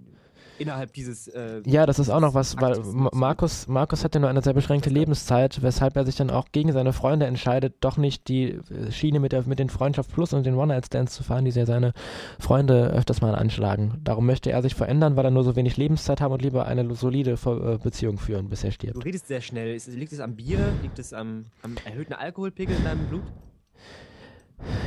innerhalb 0.60 0.94
dieses. 0.94 1.28
Äh, 1.28 1.62
Ja, 1.66 1.86
das 1.86 2.00
ist 2.00 2.10
auch 2.10 2.20
noch 2.20 2.34
was, 2.34 2.56
weil 2.62 2.80
Ma- 2.80 3.10
Markus, 3.14 3.68
Markus 3.68 4.04
hat 4.04 4.14
ja 4.16 4.22
nur 4.22 4.30
eine 4.30 4.42
sehr 4.42 4.54
beschränkte 4.54 4.90
Lebenszeit, 4.90 5.62
weshalb 5.62 5.96
er 5.96 6.06
sich 6.06 6.16
dann 6.16 6.30
auch 6.30 6.48
gegen 6.52 6.72
seine 6.72 6.94
Freunde 6.94 7.26
entscheidet, 7.26 7.76
doch 7.82 7.98
nicht 7.98 8.28
die 8.28 8.52
äh, 8.52 8.92
Schiene 8.92 9.20
mit, 9.20 9.32
der, 9.32 9.44
mit 9.48 9.60
den 9.60 9.70
Freundschaft 9.70 10.12
Plus 10.12 10.34
und 10.34 10.46
den 10.46 10.56
One-Night-Stands 10.56 11.14
zu 11.14 11.24
fahren, 11.24 11.46
die 11.46 11.52
ja 11.52 11.66
seine 11.66 11.94
Freunde 12.40 12.88
öfters 12.92 13.22
mal 13.22 13.36
anschlagen. 13.36 14.00
Darum 14.04 14.26
möchte 14.26 14.52
er 14.52 14.62
sich 14.62 14.76
verändern, 14.76 15.16
weil 15.16 15.26
er 15.26 15.32
nur 15.32 15.44
so 15.44 15.56
wenig 15.56 15.78
Lebenszeit 15.78 16.22
haben 16.22 16.32
und 16.34 16.42
lieber 16.42 16.66
eine 16.66 16.94
solide 16.96 17.32
äh, 17.32 17.78
Beziehung 17.78 18.18
führen, 18.18 18.50
bis 18.50 18.64
er 18.64 18.70
Du 18.70 18.76
stirbt. 18.76 19.06
redest 19.06 19.28
sehr 19.28 19.42
schnell. 19.42 19.78
Liegt 19.88 20.14
es 20.14 20.20
am 20.20 20.36
Bier? 20.36 20.60
Liegt 20.82 21.00
es 21.00 21.14
am, 21.14 21.46
am 21.62 21.76
erhöhten 21.86 22.14
Alkoholpegel 22.14 22.76
in 22.76 22.84
deinem 22.84 23.06
Blut? 23.08 23.24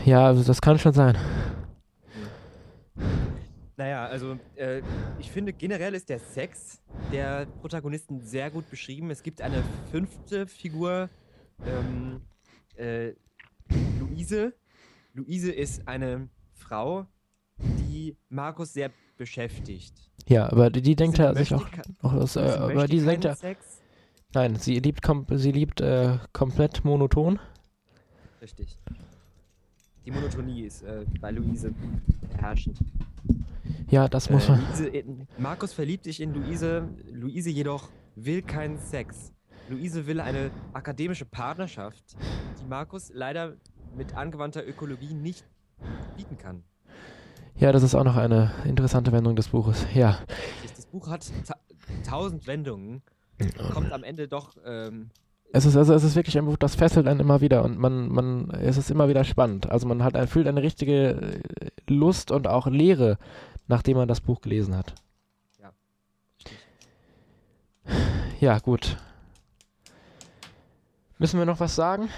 Ja, 0.05 0.27
also 0.27 0.43
das 0.43 0.61
kann 0.63 0.79
schon 0.79 0.93
sein. 0.93 1.17
Also 4.09 4.39
äh, 4.57 4.83
ich 5.19 5.31
finde 5.31 5.53
generell 5.53 5.95
ist 5.95 6.09
der 6.09 6.19
Sex 6.19 6.83
der 7.13 7.47
Protagonisten 7.61 8.21
sehr 8.21 8.51
gut 8.51 8.69
beschrieben. 8.71 9.11
Es 9.11 9.23
gibt 9.23 9.41
eine 9.41 9.63
fünfte 9.91 10.47
Figur, 10.47 11.09
ähm, 11.65 12.21
äh, 12.77 13.13
Luise. 13.99 14.55
Luise 15.15 15.53
ist 15.53 15.87
eine 15.89 16.29
Frau, 16.53 17.07
die 17.59 18.17
Markus 18.29 18.73
sehr 18.73 18.91
beschäftigt. 19.17 19.95
Ja, 20.29 20.51
aber 20.51 20.71
die, 20.71 20.83
die 20.83 20.97
denkt 20.97 21.19
er 21.19 21.35
sich 21.35 21.55
auch, 21.55 21.67
auch 22.03 22.15
das, 22.15 22.37
äh, 22.37 22.41
aber 22.41 22.87
die 22.87 23.01
denkt 23.01 23.25
er, 23.25 23.37
Sex. 23.37 23.81
nein, 24.35 24.57
sie 24.57 24.79
liebt, 24.79 25.03
kom 25.03 25.27
sie 25.31 25.53
liebt 25.53 25.81
äh, 25.81 26.19
komplett 26.33 26.85
monoton. 26.85 27.39
Richtig. 28.43 28.79
Die 30.05 30.11
Monotonie 30.11 30.63
ist 30.63 30.83
äh, 30.83 31.05
bei 31.21 31.31
Luise 31.31 31.75
herrschend. 32.39 32.79
Ja, 33.89 34.09
das 34.09 34.31
muss 34.31 34.49
Äh, 34.49 34.53
man. 34.53 34.61
Luise, 34.67 34.89
äh, 34.89 35.05
Markus 35.39 35.73
verliebt 35.73 36.05
sich 36.05 36.21
in 36.21 36.35
Luise, 36.35 36.89
Luise 37.13 37.51
jedoch 37.51 37.89
will 38.17 38.43
keinen 38.43 38.79
Sex. 38.79 39.33
Luise 39.69 40.07
will 40.07 40.21
eine 40.21 40.51
akademische 40.73 41.25
Partnerschaft, 41.25 42.17
die 42.61 42.67
Markus 42.69 43.11
leider 43.13 43.55
mit 43.97 44.17
angewandter 44.17 44.67
Ökologie 44.67 45.15
nicht 45.15 45.45
bieten 46.17 46.39
kann. 46.39 46.63
Ja, 47.57 47.73
das 47.73 47.83
ist 47.83 47.95
auch 47.95 48.05
noch 48.05 48.17
eine 48.17 48.53
interessante 48.65 49.13
Wendung 49.13 49.35
des 49.35 49.49
Buches. 49.49 49.87
Ja. 49.95 50.19
Das 50.77 50.87
Buch 50.87 51.09
hat 51.09 51.31
ta 51.47 51.57
tausend 52.05 52.47
Wendungen, 52.47 53.03
kommt 53.73 53.93
am 53.93 54.03
Ende 54.03 54.29
doch. 54.29 54.57
Ähm, 54.65 55.11
es 55.53 55.65
ist 55.65 55.77
also 55.77 55.95
es 55.95 56.05
ist 56.05 56.17
wirklich 56.17 56.37
ein 56.37 56.45
Buch, 56.45 56.57
das 56.57 56.75
fesselt 56.75 57.07
einen 57.07 57.21
immer 57.21 57.41
wieder 57.41 57.65
und 57.65 57.79
man 57.79 58.09
man 58.09 58.51
es 58.51 58.77
ist 58.77 58.91
immer 58.91 59.09
wieder 59.09 59.25
spannend. 59.25 59.71
Also 59.71 59.87
man 59.87 60.03
hat 60.03 60.29
fühlt 60.29 60.47
eine 60.49 60.63
richtige 60.63 61.11
äh, 61.11 61.41
Lust 61.87 62.31
und 62.31 62.47
auch 62.47 62.67
Leere, 62.67 63.19
nachdem 63.67 63.97
man 63.97 64.09
das 64.09 64.21
Buch 64.21 64.41
gelesen 64.41 64.77
hat. 64.77 64.95
Ja. 65.61 65.73
Ja, 68.41 68.59
gut. 68.59 68.97
Müssen 71.19 71.39
wir 71.39 71.47
noch 71.47 71.61
was 71.61 71.75
sagen? 71.75 72.11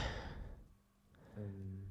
Ähm, 1.37 1.85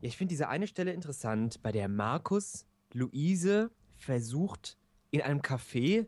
ja, 0.00 0.08
ich 0.08 0.16
finde 0.16 0.30
diese 0.30 0.48
eine 0.48 0.66
Stelle 0.66 0.92
interessant, 0.92 1.62
bei 1.62 1.72
der 1.72 1.88
Markus 1.88 2.64
Luise 2.92 3.70
versucht, 3.96 4.76
in 5.10 5.22
einem 5.22 5.40
Café 5.40 6.06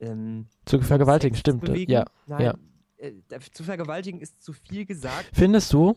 ähm, 0.00 0.46
zu 0.64 0.80
vergewaltigen, 0.80 1.36
stimmt. 1.36 1.62
Bewegen. 1.62 1.92
Ja, 1.92 2.04
Nein, 2.26 2.42
ja. 2.42 2.54
Äh, 2.98 3.12
zu 3.52 3.64
vergewaltigen 3.64 4.20
ist 4.20 4.42
zu 4.42 4.52
viel 4.52 4.84
gesagt. 4.84 5.30
Findest 5.32 5.72
du? 5.72 5.96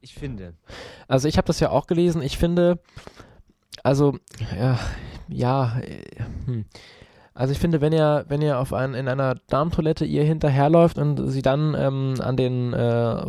Ich 0.00 0.14
finde. 0.14 0.54
Also 1.08 1.26
ich 1.26 1.36
habe 1.36 1.46
das 1.46 1.60
ja 1.60 1.70
auch 1.70 1.86
gelesen. 1.86 2.22
Ich 2.22 2.38
finde, 2.38 2.80
also 3.88 4.18
ja, 4.54 4.78
ja, 5.28 5.80
äh, 5.80 6.22
hm. 6.44 6.66
Also 7.32 7.52
ich 7.52 7.58
finde, 7.58 7.80
wenn 7.80 7.94
ihr, 7.94 8.26
wenn 8.28 8.42
ihr 8.42 8.58
auf 8.58 8.74
ein, 8.74 8.92
in 8.92 9.08
einer 9.08 9.36
Darmtoilette 9.48 10.04
ihr 10.04 10.24
hinterherläuft 10.24 10.98
und 10.98 11.30
sie 11.30 11.40
dann 11.40 11.74
ähm, 11.78 12.14
an 12.20 12.36
den 12.36 12.74
äh, 12.74 13.24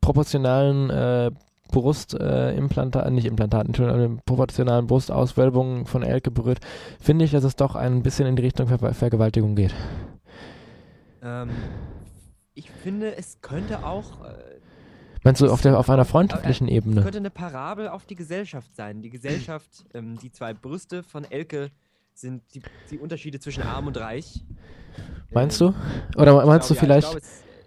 proportionalen 0.00 0.90
äh, 0.90 1.30
Brustimplantaten, 1.72 3.08
äh, 3.08 3.14
nicht 3.14 3.26
Implantaten, 3.26 3.74
an 3.84 3.98
den 3.98 4.20
proportionalen 4.24 4.86
Brustauswölbungen 4.86 5.86
von 5.86 6.04
Elke 6.04 6.30
berührt, 6.30 6.60
finde 7.00 7.24
ich, 7.24 7.32
dass 7.32 7.42
es 7.42 7.56
doch 7.56 7.74
ein 7.74 8.04
bisschen 8.04 8.28
in 8.28 8.36
die 8.36 8.42
Richtung 8.42 8.68
Ver 8.68 8.94
Vergewaltigung 8.94 9.56
geht. 9.56 9.74
Ähm, 11.20 11.50
ich 12.54 12.70
finde, 12.70 13.16
es 13.16 13.40
könnte 13.40 13.84
auch. 13.84 14.20
Äh, 15.26 15.28
Meinst 15.28 15.40
du 15.40 15.50
auf, 15.50 15.60
der, 15.60 15.78
auf 15.78 15.90
einer 15.90 16.04
freundschaftlichen 16.04 16.68
Ebene? 16.68 17.00
Es 17.00 17.04
könnte 17.04 17.18
eine 17.18 17.30
Parabel 17.30 17.88
auf 17.88 18.06
die 18.06 18.14
Gesellschaft 18.14 18.74
sein. 18.76 19.02
Die 19.02 19.10
Gesellschaft, 19.10 19.84
ähm, 19.94 20.18
die 20.22 20.30
zwei 20.30 20.54
Brüste 20.54 21.02
von 21.02 21.24
Elke 21.24 21.70
sind 22.14 22.42
die, 22.54 22.62
die 22.90 22.98
Unterschiede 22.98 23.40
zwischen 23.40 23.64
arm 23.64 23.88
und 23.88 23.98
reich. 23.98 24.44
Meinst 25.30 25.60
du? 25.60 25.74
Oder 26.16 26.46
meinst 26.46 26.68
glaube, 26.68 26.68
du 26.68 26.74
vielleicht. 26.74 27.12
Ja, 27.12 27.20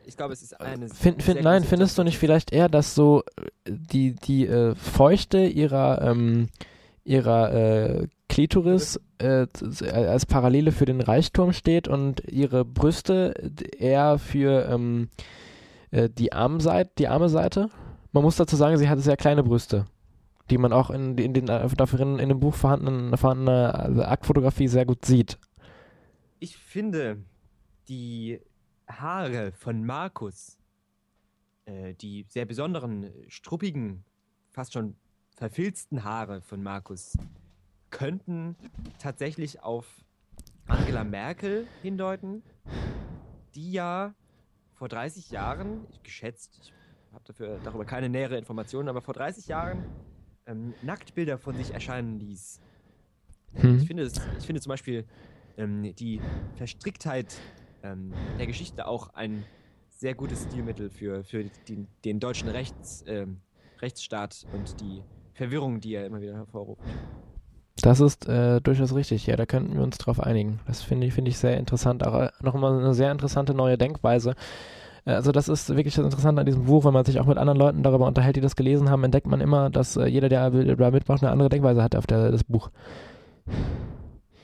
ich 0.06 0.18
glaube, 0.18 0.34
es, 0.34 0.42
ist 0.42 0.60
eine. 0.60 0.90
Find, 0.90 1.22
find, 1.22 1.44
nein, 1.44 1.64
findest 1.64 1.98
du 1.98 2.04
nicht 2.04 2.18
vielleicht 2.18 2.52
eher, 2.52 2.70
dass 2.70 2.96
so 2.96 3.24
äh, 3.66 3.72
die, 3.72 4.16
die 4.16 4.48
äh, 4.48 4.74
Feuchte 4.74 5.40
ihrer, 5.40 6.02
ähm, 6.02 6.48
ihrer 7.04 7.54
äh, 7.54 8.08
Klitoris 8.30 9.00
äh, 9.20 9.48
als 9.92 10.26
Parallele 10.26 10.72
für 10.72 10.86
den 10.86 11.02
Reichtum 11.02 11.52
steht 11.54 11.88
und 11.88 12.24
ihre 12.28 12.64
Brüste 12.64 13.34
eher 13.78 14.18
für 14.18 14.68
ähm, 14.70 15.10
äh, 15.92 16.10
die, 16.10 16.34
Armseite, 16.34 16.92
die 16.98 17.08
arme 17.08 17.30
Seite? 17.30 17.70
Man 18.12 18.24
muss 18.24 18.38
dazu 18.38 18.56
sagen, 18.56 18.78
sie 18.78 18.90
hatte 18.90 19.02
sehr 19.02 19.18
kleine 19.18 19.44
Brüste 19.44 19.86
die 20.50 20.58
man 20.58 20.74
auch 20.74 20.90
in, 20.90 21.18
in 21.18 21.34
den 21.34 21.48
äh, 21.48 21.68
dafür 21.70 22.00
in, 22.02 22.20
in 22.20 22.30
dem 22.30 22.40
Buch 22.40 22.56
vorhandenen 22.56 23.16
vorhandene 23.18 23.74
also 23.74 24.04
Aktfotografie 24.04 24.68
sehr 24.68 24.86
gut 24.86 25.06
sieht. 25.06 25.38
Ich 26.40 26.58
finde 26.58 27.24
die 27.88 28.40
Haare 28.88 29.52
von 29.52 29.86
Markus, 29.86 30.58
äh, 31.66 31.94
die 31.96 32.26
sehr 32.30 32.46
besonderen, 32.46 33.12
struppigen, 33.28 34.04
fast 34.52 34.74
schon 34.74 34.96
verfilzten 35.36 36.04
Haare 36.04 36.42
von 36.42 36.64
Markus, 36.64 37.18
könnten 37.92 38.56
tatsächlich 39.00 39.62
auf 39.64 39.86
Angela 40.68 41.04
Merkel 41.04 41.68
hindeuten, 41.82 42.44
die 43.56 43.72
ja 43.72 44.14
vor 44.80 44.88
30 44.88 45.30
Jahren, 45.30 45.86
geschätzt, 46.04 46.58
ich 46.62 46.74
habe 47.14 47.24
dafür 47.26 47.60
darüber 47.66 47.84
keine 47.84 48.08
nähere 48.08 48.38
Informationen, 48.38 48.88
aber 48.88 49.02
vor 49.02 49.14
30 49.14 49.48
Jahren 49.48 49.84
ähm, 50.46 50.74
Nacktbilder 50.82 51.38
von 51.38 51.54
sich 51.58 51.74
erscheinen 51.74 52.18
ließ. 52.18 52.62
Hm. 53.56 53.78
Ich, 53.78 53.88
finde 53.88 54.04
es, 54.04 54.14
ich 54.40 54.46
finde 54.46 54.62
zum 54.62 54.70
Beispiel 54.70 55.06
ähm, 55.58 55.94
die 55.96 56.22
Verstricktheit 56.56 57.36
ähm, 57.84 58.14
der 58.38 58.48
Geschichte 58.48 58.88
auch 58.88 59.14
ein 59.16 59.44
sehr 59.90 60.16
gutes 60.16 60.44
Stilmittel 60.44 60.90
für, 60.90 61.26
für 61.26 61.44
die, 61.68 61.86
den 62.06 62.22
deutschen 62.22 62.48
Rechts, 62.48 63.04
ähm, 63.06 63.42
Rechtsstaat 63.82 64.46
und 64.54 64.80
die 64.80 65.04
Verwirrung, 65.34 65.82
die 65.82 65.96
er 65.96 66.06
immer 66.06 66.22
wieder 66.22 66.36
hervorruft. 66.36 66.84
Das 67.82 68.00
ist 68.00 68.28
äh, 68.28 68.60
durchaus 68.62 68.94
richtig, 68.94 69.28
ja, 69.28 69.36
da 69.36 69.46
könnten 69.46 69.76
wir 69.76 69.84
uns 69.84 69.98
drauf 69.98 70.20
einigen. 70.20 70.60
Das 70.68 70.82
finde 70.82 71.08
ich, 71.08 71.14
finde 71.14 71.30
ich 71.30 71.38
sehr 71.38 71.58
interessant, 71.58 72.06
auch 72.06 72.20
äh, 72.20 72.30
nochmal 72.42 72.80
eine 72.80 72.94
sehr 72.94 73.12
interessante 73.12 73.54
neue 73.54 73.78
Denkweise, 73.78 74.36
äh, 75.06 75.12
also 75.12 75.32
das 75.32 75.50
ist 75.50 75.70
wirklich 75.70 75.96
das 75.96 76.06
Interessante 76.06 76.42
an 76.42 76.46
diesem 76.46 76.66
Buch, 76.66 76.86
wenn 76.86 76.94
man 76.94 77.06
sich 77.06 77.20
auch 77.20 77.26
mit 77.26 77.38
anderen 77.38 77.60
Leuten 77.60 77.84
darüber 77.84 78.08
unterhält, 78.08 78.36
die 78.36 78.42
das 78.42 78.56
gelesen 78.56 78.90
haben, 78.90 79.04
entdeckt 79.04 79.28
man 79.28 79.42
immer, 79.42 79.70
dass 79.70 79.98
äh, 79.98 80.06
jeder, 80.06 80.30
der 80.30 80.50
da 80.50 80.92
mitmacht, 80.92 81.24
eine 81.24 81.32
andere 81.32 81.50
Denkweise 81.50 81.84
hat 81.84 81.96
auf 81.96 82.08
der, 82.08 82.32
das 82.32 82.44
Buch. 82.44 82.70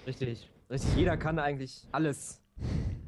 Richtig, 0.08 0.50
richtig. 0.70 0.96
Jeder 0.96 1.18
kann 1.18 1.40
eigentlich 1.40 1.88
alles. 1.92 2.42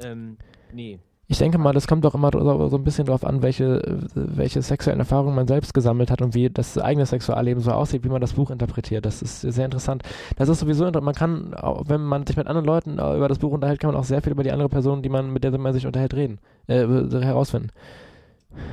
Ähm, 0.03 0.37
nee. 0.73 0.99
Ich 1.29 1.39
denke 1.39 1.57
mal, 1.57 1.73
das 1.73 1.87
kommt 1.87 2.05
doch 2.05 2.15
immer 2.15 2.29
so, 2.31 2.69
so 2.69 2.77
ein 2.77 2.85
bisschen 2.85 3.05
darauf 3.05 3.25
an, 3.25 3.41
welche, 3.41 3.81
welche 4.15 4.61
sexuellen 4.61 4.99
Erfahrungen 4.99 5.35
man 5.35 5.45
selbst 5.45 5.73
gesammelt 5.73 6.09
hat 6.09 6.21
und 6.21 6.33
wie 6.35 6.49
das 6.49 6.77
eigene 6.77 7.05
Sexualleben 7.05 7.61
so 7.61 7.71
aussieht, 7.71 8.05
wie 8.05 8.09
man 8.09 8.21
das 8.21 8.33
Buch 8.33 8.49
interpretiert. 8.49 9.05
Das 9.05 9.21
ist 9.21 9.41
sehr 9.41 9.65
interessant. 9.65 10.03
Das 10.37 10.47
ist 10.47 10.59
sowieso, 10.59 10.89
man 10.89 11.13
kann, 11.13 11.53
wenn 11.85 12.01
man 12.01 12.25
sich 12.25 12.37
mit 12.37 12.47
anderen 12.47 12.65
Leuten 12.65 12.93
über 12.93 13.27
das 13.27 13.39
Buch 13.39 13.51
unterhält, 13.51 13.81
kann 13.81 13.91
man 13.91 13.99
auch 13.99 14.05
sehr 14.05 14.21
viel 14.21 14.31
über 14.31 14.43
die 14.43 14.51
andere 14.51 14.69
Person, 14.69 15.01
die 15.01 15.09
man, 15.09 15.33
mit 15.33 15.43
der 15.43 15.57
man 15.57 15.73
sich 15.73 15.85
unterhält, 15.85 16.13
reden, 16.13 16.39
äh, 16.67 16.85
herausfinden. 16.85 17.71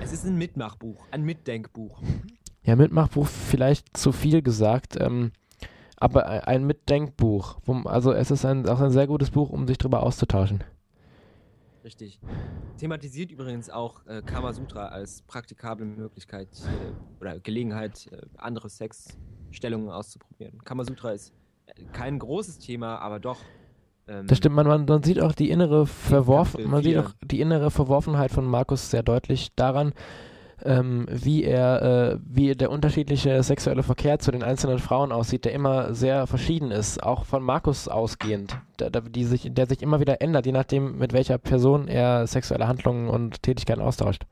Es 0.00 0.12
ist 0.12 0.24
ein 0.24 0.38
Mitmachbuch, 0.38 1.04
ein 1.10 1.24
Mitdenkbuch. 1.24 2.00
Ja, 2.62 2.76
Mitmachbuch 2.76 3.26
vielleicht 3.26 3.96
zu 3.96 4.12
viel 4.12 4.42
gesagt. 4.42 4.96
Ähm, 5.00 5.32
aber 5.96 6.46
ein 6.46 6.66
Mitdenkbuch. 6.66 7.56
Also 7.84 8.12
es 8.12 8.30
ist 8.30 8.44
ein, 8.44 8.68
auch 8.68 8.80
ein 8.80 8.90
sehr 8.90 9.06
gutes 9.06 9.30
Buch, 9.30 9.50
um 9.50 9.66
sich 9.66 9.78
darüber 9.78 10.02
auszutauschen. 10.02 10.62
Richtig. 11.84 12.18
Thematisiert 12.78 13.30
übrigens 13.30 13.68
auch 13.68 14.06
äh, 14.06 14.22
Kamasutra 14.22 14.86
als 14.88 15.20
praktikable 15.22 15.84
Möglichkeit 15.84 16.48
äh, 16.64 17.20
oder 17.20 17.38
Gelegenheit, 17.38 18.08
äh, 18.10 18.22
andere 18.38 18.70
Sexstellungen 18.70 19.90
auszuprobieren. 19.90 20.64
Kamasutra 20.64 21.12
ist 21.12 21.34
äh, 21.66 21.84
kein 21.92 22.18
großes 22.18 22.58
Thema, 22.58 22.98
aber 22.98 23.20
doch. 23.20 23.38
Ähm, 24.08 24.26
das 24.26 24.38
stimmt, 24.38 24.56
man, 24.56 24.66
man, 24.66 24.86
man 24.86 25.02
sieht 25.02 25.20
auch 25.20 25.32
die 25.32 25.50
innere 25.50 25.86
Verworfen, 25.86 26.68
man 26.70 26.82
sieht 26.82 26.96
auch 26.96 27.12
die 27.22 27.40
innere 27.40 27.70
Verworfenheit 27.70 28.30
von 28.30 28.46
Markus 28.46 28.90
sehr 28.90 29.02
deutlich 29.02 29.54
daran, 29.54 29.92
ähm, 30.64 31.06
wie 31.10 31.44
er, 31.44 31.82
äh, 31.82 32.18
wie 32.24 32.54
der 32.54 32.70
unterschiedliche 32.70 33.42
sexuelle 33.42 33.82
Verkehr 33.82 34.18
zu 34.18 34.30
den 34.30 34.42
einzelnen 34.42 34.78
Frauen 34.78 35.12
aussieht, 35.12 35.44
der 35.44 35.52
immer 35.52 35.94
sehr 35.94 36.26
verschieden 36.26 36.70
ist, 36.70 37.02
auch 37.02 37.24
von 37.24 37.42
Markus 37.42 37.88
ausgehend, 37.88 38.56
der, 38.78 38.90
die 38.90 39.24
sich, 39.24 39.52
der 39.52 39.66
sich 39.66 39.82
immer 39.82 40.00
wieder 40.00 40.20
ändert, 40.20 40.46
je 40.46 40.52
nachdem, 40.52 40.98
mit 40.98 41.12
welcher 41.12 41.38
Person 41.38 41.88
er 41.88 42.26
sexuelle 42.26 42.66
Handlungen 42.66 43.08
und 43.08 43.42
Tätigkeiten 43.42 43.82
austauscht. 43.82 44.26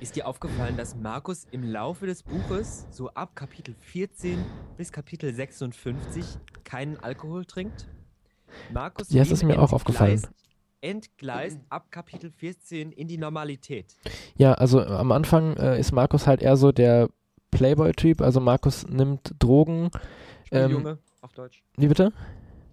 Ist 0.00 0.14
dir 0.14 0.28
aufgefallen, 0.28 0.76
dass 0.76 0.94
Markus 0.94 1.46
im 1.50 1.64
Laufe 1.64 2.06
des 2.06 2.22
Buches, 2.22 2.86
so 2.90 3.08
ab 3.10 3.34
Kapitel 3.34 3.74
14 3.74 4.38
bis 4.76 4.92
Kapitel 4.92 5.34
56, 5.34 6.24
keinen 6.62 6.96
Alkohol 6.98 7.44
trinkt? 7.44 7.88
Markus 8.72 9.10
ja, 9.10 9.22
das 9.22 9.32
ist 9.32 9.42
mir 9.42 9.60
auch 9.60 9.72
aufgefallen 9.72 10.22
entgleist 10.80 11.60
ab 11.68 11.90
Kapitel 11.90 12.30
14 12.30 12.92
in 12.92 13.08
die 13.08 13.18
Normalität. 13.18 13.96
Ja, 14.36 14.54
also 14.54 14.80
am 14.80 15.12
Anfang 15.12 15.56
äh, 15.56 15.78
ist 15.78 15.92
Markus 15.92 16.26
halt 16.26 16.42
eher 16.42 16.56
so 16.56 16.72
der 16.72 17.08
Playboy-Typ. 17.50 18.20
Also 18.20 18.40
Markus 18.40 18.86
nimmt 18.86 19.34
Drogen. 19.38 19.90
Spieljunge 20.44 20.90
ähm, 20.90 20.98
auf 21.20 21.32
Deutsch. 21.32 21.62
Wie 21.76 21.88
bitte? 21.88 22.12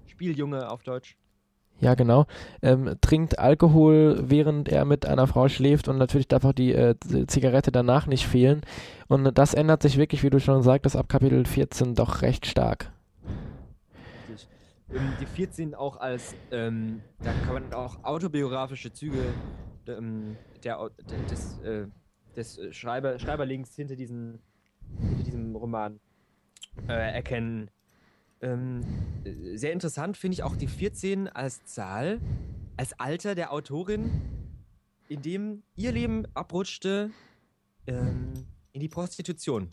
Spieljunge 0.06 0.70
auf 0.70 0.84
Deutsch. 0.84 1.18
Ja, 1.82 1.94
genau. 1.96 2.26
Ähm, 2.62 2.96
trinkt 3.02 3.38
Alkohol, 3.38 4.24
während 4.24 4.70
er 4.70 4.86
mit 4.86 5.06
einer 5.06 5.28
Frau 5.28 5.50
schläft 5.50 5.90
und 5.90 5.98
natürlich 5.98 6.30
darf 6.30 6.46
auch 6.46 6.54
die 6.54 6.72
äh, 6.72 6.96
Zigarette 7.28 7.72
danach 7.72 8.08
nicht 8.08 8.26
fehlen. 8.26 8.62
Und 9.08 9.38
das 9.38 9.54
ändert 9.54 9.82
sich 9.82 9.98
wirklich, 9.98 10.24
wie 10.24 10.30
du 10.30 10.40
schon 10.40 10.64
sagtest, 10.64 10.96
ab 10.96 11.10
Kapitel 11.10 11.46
14 11.46 11.96
doch 11.96 12.22
recht 12.22 12.46
stark 12.46 12.92
die 15.20 15.26
14 15.26 15.76
auch 15.76 15.98
als, 15.98 16.36
ähm, 16.52 17.02
da 17.20 17.34
kann 17.34 17.54
man 17.54 17.74
auch 17.74 18.04
autobiografische 18.04 18.94
Züge 18.94 19.34
ähm, 19.88 20.38
der, 20.64 20.90
des, 21.30 21.60
äh, 21.60 21.88
des 22.36 22.60
Schreiber, 22.72 23.20
Schreiberlings 23.20 23.76
hinter, 23.76 23.96
diesen, 23.96 24.40
hinter 25.00 25.24
diesem 25.24 25.56
Roman 25.56 26.00
äh, 26.88 27.14
erkennen. 27.14 27.70
Ähm, 28.42 28.82
sehr 29.56 29.74
interessant 29.74 30.18
finde 30.18 30.36
ich 30.36 30.44
auch 30.44 30.56
die 30.56 30.68
14 30.68 31.28
als 31.28 31.66
Zahl, 31.66 32.20
als 32.78 33.00
Alter 33.00 33.36
der 33.36 33.52
Autorin. 33.54 34.10
in 35.08 35.22
dem 35.22 35.64
ihr 35.76 35.92
Leben 35.92 36.26
abrutschte 36.34 37.12
ähm, 37.88 38.34
in 38.72 38.80
die 38.82 38.90
Prostitution. 38.90 39.70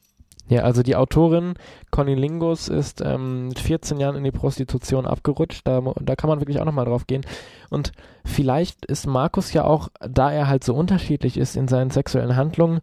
Ja, 0.48 0.62
also 0.62 0.82
die 0.82 0.96
Autorin 0.96 1.54
Conny 1.90 2.14
Lingus 2.14 2.68
ist 2.68 3.00
ähm, 3.00 3.48
mit 3.48 3.58
14 3.58 3.98
Jahren 3.98 4.16
in 4.16 4.24
die 4.24 4.32
Prostitution 4.32 5.06
abgerutscht. 5.06 5.66
Da, 5.66 5.80
da 6.00 6.16
kann 6.16 6.28
man 6.28 6.40
wirklich 6.40 6.60
auch 6.60 6.64
nochmal 6.64 6.84
drauf 6.84 7.06
gehen. 7.06 7.24
Und 7.70 7.92
vielleicht 8.24 8.84
ist 8.84 9.06
Markus 9.06 9.52
ja 9.52 9.64
auch, 9.64 9.88
da 10.00 10.30
er 10.30 10.48
halt 10.48 10.64
so 10.64 10.74
unterschiedlich 10.74 11.38
ist 11.38 11.56
in 11.56 11.68
seinen 11.68 11.90
sexuellen 11.90 12.36
Handlungen, 12.36 12.80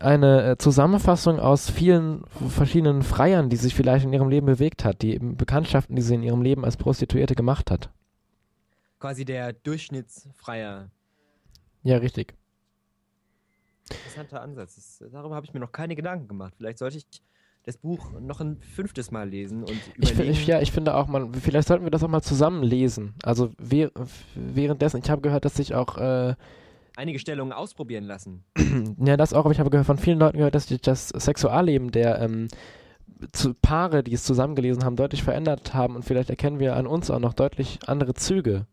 eine 0.00 0.50
äh, 0.50 0.58
Zusammenfassung 0.58 1.38
aus 1.38 1.70
vielen 1.70 2.24
verschiedenen 2.48 3.02
Freiern, 3.02 3.48
die 3.48 3.56
sich 3.56 3.74
vielleicht 3.74 4.04
in 4.04 4.12
ihrem 4.12 4.28
Leben 4.28 4.46
bewegt 4.46 4.84
hat, 4.84 5.02
die 5.02 5.18
Bekanntschaften, 5.18 5.94
die 5.94 6.02
sie 6.02 6.14
in 6.14 6.22
ihrem 6.22 6.42
Leben 6.42 6.64
als 6.64 6.76
Prostituierte 6.76 7.34
gemacht 7.34 7.70
hat. 7.70 7.90
Quasi 8.98 9.24
der 9.24 9.52
Durchschnittsfreier. 9.52 10.90
Ja, 11.84 11.96
richtig. 11.98 12.34
Interessanter 13.90 14.42
Ansatz. 14.42 14.76
Das, 14.76 15.10
darüber 15.12 15.34
habe 15.34 15.46
ich 15.46 15.54
mir 15.54 15.60
noch 15.60 15.72
keine 15.72 15.96
Gedanken 15.96 16.28
gemacht. 16.28 16.54
Vielleicht 16.56 16.78
sollte 16.78 16.98
ich 16.98 17.06
das 17.64 17.76
Buch 17.76 18.12
noch 18.20 18.40
ein 18.40 18.58
fünftes 18.58 19.10
Mal 19.10 19.28
lesen 19.28 19.62
und 19.62 19.80
überlegen. 19.96 20.30
Ich, 20.30 20.46
ja, 20.46 20.60
ich 20.60 20.72
finde 20.72 20.94
auch, 20.94 21.06
man, 21.06 21.32
vielleicht 21.34 21.68
sollten 21.68 21.84
wir 21.84 21.90
das 21.90 22.02
auch 22.02 22.08
mal 22.08 22.22
zusammen 22.22 22.62
lesen. 22.62 23.14
Also 23.22 23.52
währenddessen, 23.58 25.00
ich 25.02 25.10
habe 25.10 25.22
gehört, 25.22 25.44
dass 25.44 25.54
sich 25.54 25.74
auch 25.74 25.96
äh, 25.96 26.34
einige 26.96 27.18
Stellungen 27.18 27.52
ausprobieren 27.52 28.04
lassen. 28.04 28.44
ja, 29.04 29.16
das 29.16 29.32
auch, 29.32 29.44
aber 29.44 29.52
ich 29.52 29.60
habe 29.60 29.70
gehört, 29.70 29.86
von 29.86 29.98
vielen 29.98 30.18
Leuten 30.18 30.38
gehört, 30.38 30.54
dass 30.54 30.66
sich 30.66 30.80
das 30.80 31.08
Sexualleben 31.08 31.92
der 31.92 32.20
ähm, 32.20 32.48
Paare, 33.62 34.02
die 34.02 34.14
es 34.14 34.24
zusammengelesen 34.24 34.84
haben, 34.84 34.96
deutlich 34.96 35.22
verändert 35.22 35.74
haben 35.74 35.94
und 35.94 36.04
vielleicht 36.04 36.30
erkennen 36.30 36.58
wir 36.58 36.74
an 36.74 36.88
uns 36.88 37.10
auch 37.10 37.20
noch 37.20 37.34
deutlich 37.34 37.78
andere 37.86 38.14
Züge. 38.14 38.66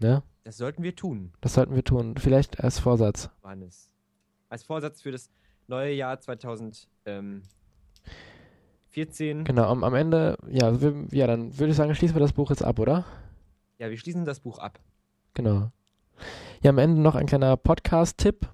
Ja? 0.00 0.22
Das 0.44 0.56
sollten 0.56 0.82
wir 0.82 0.96
tun. 0.96 1.32
Das 1.40 1.54
sollten 1.54 1.74
wir 1.74 1.84
tun. 1.84 2.16
Vielleicht 2.16 2.62
als 2.62 2.78
Vorsatz. 2.78 3.30
Johannes. 3.42 3.90
Als 4.48 4.64
Vorsatz 4.64 5.00
für 5.00 5.12
das 5.12 5.30
neue 5.68 5.94
Jahr 5.94 6.18
2014. 6.18 7.44
Genau, 9.44 9.64
am, 9.64 9.84
am 9.84 9.94
Ende, 9.94 10.36
ja, 10.48 10.80
wir, 10.80 11.06
ja, 11.12 11.26
dann 11.26 11.58
würde 11.58 11.70
ich 11.70 11.76
sagen, 11.76 11.94
schließen 11.94 12.16
wir 12.16 12.20
das 12.20 12.32
Buch 12.32 12.50
jetzt 12.50 12.64
ab, 12.64 12.78
oder? 12.78 13.04
Ja, 13.78 13.88
wir 13.88 13.96
schließen 13.96 14.24
das 14.24 14.40
Buch 14.40 14.58
ab. 14.58 14.80
Genau. 15.34 15.70
Ja, 16.62 16.70
am 16.70 16.78
Ende 16.78 17.00
noch 17.00 17.14
ein 17.14 17.26
kleiner 17.26 17.56
Podcast-Tipp. 17.56 18.48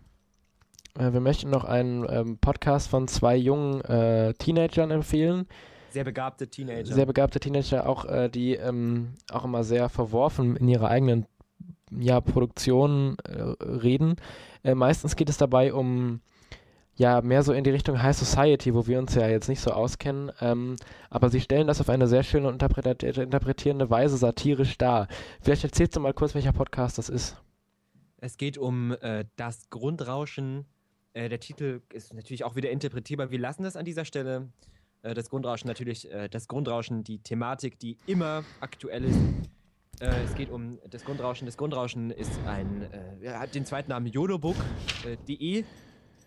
Äh, 0.98 1.12
wir 1.12 1.20
möchten 1.20 1.48
noch 1.50 1.64
einen 1.64 2.06
ähm, 2.08 2.38
Podcast 2.38 2.88
von 2.88 3.08
zwei 3.08 3.36
jungen 3.36 3.80
äh, 3.82 4.34
Teenagern 4.34 4.90
empfehlen. 4.90 5.46
Sehr 5.90 6.04
begabte 6.04 6.48
Teenager. 6.48 6.94
Sehr 6.94 7.06
begabte 7.06 7.40
Teenager, 7.40 7.88
auch 7.88 8.04
äh, 8.04 8.28
die 8.28 8.54
ähm, 8.54 9.14
auch 9.32 9.44
immer 9.44 9.64
sehr 9.64 9.88
verworfen 9.88 10.56
in 10.56 10.68
ihrer 10.68 10.88
eigenen 10.88 11.26
ja, 11.90 12.20
Produktionen 12.20 13.16
äh, 13.24 13.42
reden. 13.64 14.16
Äh, 14.62 14.74
meistens 14.74 15.16
geht 15.16 15.28
es 15.28 15.36
dabei 15.36 15.72
um 15.72 16.20
ja 16.98 17.22
mehr 17.22 17.42
so 17.42 17.52
in 17.52 17.64
die 17.64 17.70
Richtung 17.70 18.02
High 18.02 18.16
Society, 18.16 18.74
wo 18.74 18.86
wir 18.86 18.98
uns 18.98 19.14
ja 19.14 19.28
jetzt 19.28 19.48
nicht 19.48 19.60
so 19.60 19.70
auskennen. 19.70 20.32
Ähm, 20.40 20.76
aber 21.10 21.30
sie 21.30 21.40
stellen 21.40 21.68
das 21.68 21.80
auf 21.80 21.88
eine 21.88 22.08
sehr 22.08 22.24
schöne 22.24 22.48
und 22.48 22.60
interpretierende 22.60 23.88
Weise 23.88 24.16
satirisch 24.16 24.76
dar. 24.78 25.06
Vielleicht 25.40 25.64
erzählst 25.64 25.96
du 25.96 26.00
mal 26.00 26.12
kurz, 26.12 26.34
welcher 26.34 26.52
Podcast 26.52 26.98
das 26.98 27.08
ist. 27.08 27.36
Es 28.20 28.36
geht 28.36 28.58
um 28.58 28.96
äh, 29.00 29.24
das 29.36 29.70
Grundrauschen. 29.70 30.66
Äh, 31.12 31.28
der 31.28 31.38
Titel 31.38 31.82
ist 31.92 32.12
natürlich 32.14 32.42
auch 32.42 32.56
wieder 32.56 32.70
interpretierbar. 32.70 33.30
Wir 33.30 33.38
lassen 33.38 33.62
das 33.62 33.76
an 33.76 33.84
dieser 33.84 34.04
Stelle. 34.04 34.48
Äh, 35.02 35.14
das 35.14 35.30
Grundrauschen 35.30 35.68
natürlich, 35.68 36.10
äh, 36.10 36.28
das 36.28 36.48
Grundrauschen, 36.48 37.04
die 37.04 37.20
Thematik, 37.20 37.78
die 37.78 37.96
immer 38.06 38.42
aktuell 38.60 39.04
ist. 39.04 39.20
Äh, 40.00 40.24
es 40.24 40.34
geht 40.34 40.50
um 40.50 40.78
das 40.90 41.04
Grundrauschen. 41.04 41.46
Das 41.46 41.56
Grundrauschen 41.56 42.10
ist 42.10 42.38
ein, 42.46 42.88
äh, 43.22 43.30
hat 43.30 43.54
den 43.54 43.64
zweiten 43.64 43.90
Namen 43.90 44.06
yolobook.de. 44.06 45.60
Äh, 45.60 45.64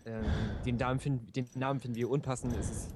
ähm, 0.04 0.24
den, 0.66 0.76
Namen 0.76 1.00
find, 1.00 1.34
den 1.36 1.46
Namen 1.54 1.80
finden 1.80 1.96
wir 1.96 2.10
unpassend. 2.10 2.54
Es, 2.58 2.70
ist, 2.70 2.94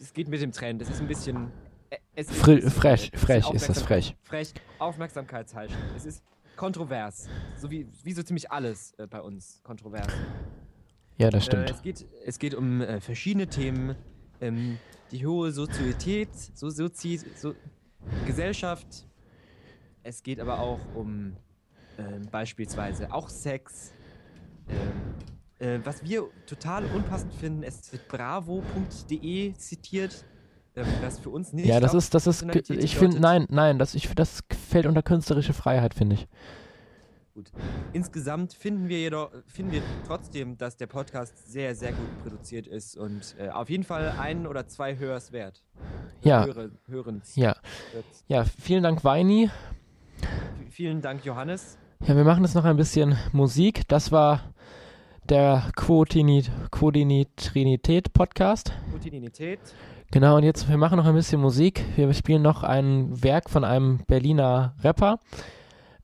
es 0.00 0.12
geht 0.12 0.28
mit 0.28 0.40
dem 0.40 0.52
Trend. 0.52 0.82
Es 0.82 0.90
ist 0.90 1.00
ein 1.00 1.06
bisschen. 1.06 1.52
Äh, 1.90 1.98
es 2.14 2.30
ist, 2.30 2.40
Fri 2.40 2.60
frech, 2.62 3.12
frech 3.14 3.50
ist, 3.50 3.68
das 3.68 3.82
frech. 3.82 4.16
Frech, 4.22 4.52
Aufmerksamkeitsheischend. 4.78 5.78
Es 5.96 6.06
ist 6.06 6.24
kontrovers. 6.56 7.28
So 7.56 7.70
wie, 7.70 7.86
wie 8.02 8.12
so 8.12 8.22
ziemlich 8.22 8.50
alles 8.50 8.94
äh, 8.98 9.06
bei 9.06 9.20
uns 9.20 9.60
kontrovers. 9.62 10.12
Ja, 11.18 11.30
das 11.30 11.44
stimmt. 11.44 11.70
Äh, 11.70 11.74
es, 11.74 11.82
geht, 11.82 12.06
es 12.24 12.38
geht 12.38 12.54
um 12.54 12.82
verschiedene 13.00 13.46
Themen. 13.46 13.94
Ähm, 14.40 14.78
die 15.10 15.26
hohe 15.26 15.50
Sozietät, 15.52 16.28
so, 16.34 16.70
Sozi 16.70 17.20
so, 17.36 17.54
Gesellschaft, 18.26 19.07
es 20.02 20.22
geht 20.22 20.40
aber 20.40 20.60
auch 20.60 20.80
um 20.94 21.36
ähm, 21.98 22.22
beispielsweise 22.30 23.12
auch 23.12 23.28
Sex. 23.28 23.92
Ähm, 24.68 24.76
äh, 25.58 25.80
was 25.84 26.04
wir 26.04 26.28
total 26.46 26.84
unpassend 26.94 27.34
finden, 27.34 27.62
es 27.62 27.92
wird 27.92 28.06
bravo.de 28.08 29.54
zitiert. 29.54 30.24
Ähm, 30.76 30.86
was 31.02 31.18
für 31.18 31.30
uns 31.30 31.52
nicht. 31.52 31.66
Ja, 31.66 31.80
das 31.80 31.94
ist, 31.94 32.14
das 32.14 32.26
ist, 32.26 32.42
ich 32.70 32.96
finde, 32.96 33.18
nein, 33.18 33.46
nein, 33.50 33.78
das, 33.78 33.94
ich, 33.94 34.14
das 34.14 34.42
fällt 34.68 34.86
unter 34.86 35.02
künstlerische 35.02 35.52
Freiheit, 35.52 35.94
finde 35.94 36.14
ich. 36.14 36.28
Gut. 37.34 37.50
Insgesamt 37.92 38.52
finden 38.52 38.88
wir 38.88 38.98
jedoch, 38.98 39.30
finden 39.46 39.72
wir 39.72 39.82
trotzdem, 40.06 40.58
dass 40.58 40.76
der 40.76 40.86
Podcast 40.86 41.50
sehr, 41.50 41.74
sehr 41.74 41.92
gut 41.92 42.22
produziert 42.22 42.66
ist 42.66 42.96
und 42.96 43.36
äh, 43.38 43.48
auf 43.48 43.70
jeden 43.70 43.84
Fall 43.84 44.14
ein 44.18 44.46
oder 44.46 44.66
zwei 44.66 44.98
Hörs 44.98 45.32
wert. 45.32 45.62
Ja. 46.22 46.44
Höre, 46.44 46.70
Hörens. 46.86 47.36
Ja. 47.36 47.56
Ja, 48.26 48.44
vielen 48.44 48.82
Dank, 48.82 49.04
Weini. 49.04 49.50
Vielen 50.70 51.00
Dank, 51.00 51.24
Johannes. 51.24 51.78
Ja, 52.06 52.14
wir 52.14 52.24
machen 52.24 52.44
jetzt 52.44 52.54
noch 52.54 52.64
ein 52.64 52.76
bisschen 52.76 53.16
Musik. 53.32 53.88
Das 53.88 54.12
war 54.12 54.42
der 55.28 55.70
Quotinität 55.76 56.52
Podcast. 58.12 58.72
Quotinität. 58.90 59.58
Genau, 60.10 60.36
und 60.36 60.44
jetzt, 60.44 60.68
wir 60.68 60.78
machen 60.78 60.96
noch 60.96 61.06
ein 61.06 61.14
bisschen 61.14 61.40
Musik. 61.40 61.84
Wir 61.96 62.12
spielen 62.14 62.42
noch 62.42 62.62
ein 62.62 63.22
Werk 63.22 63.50
von 63.50 63.64
einem 63.64 63.98
Berliner 64.06 64.74
Rapper. 64.82 65.18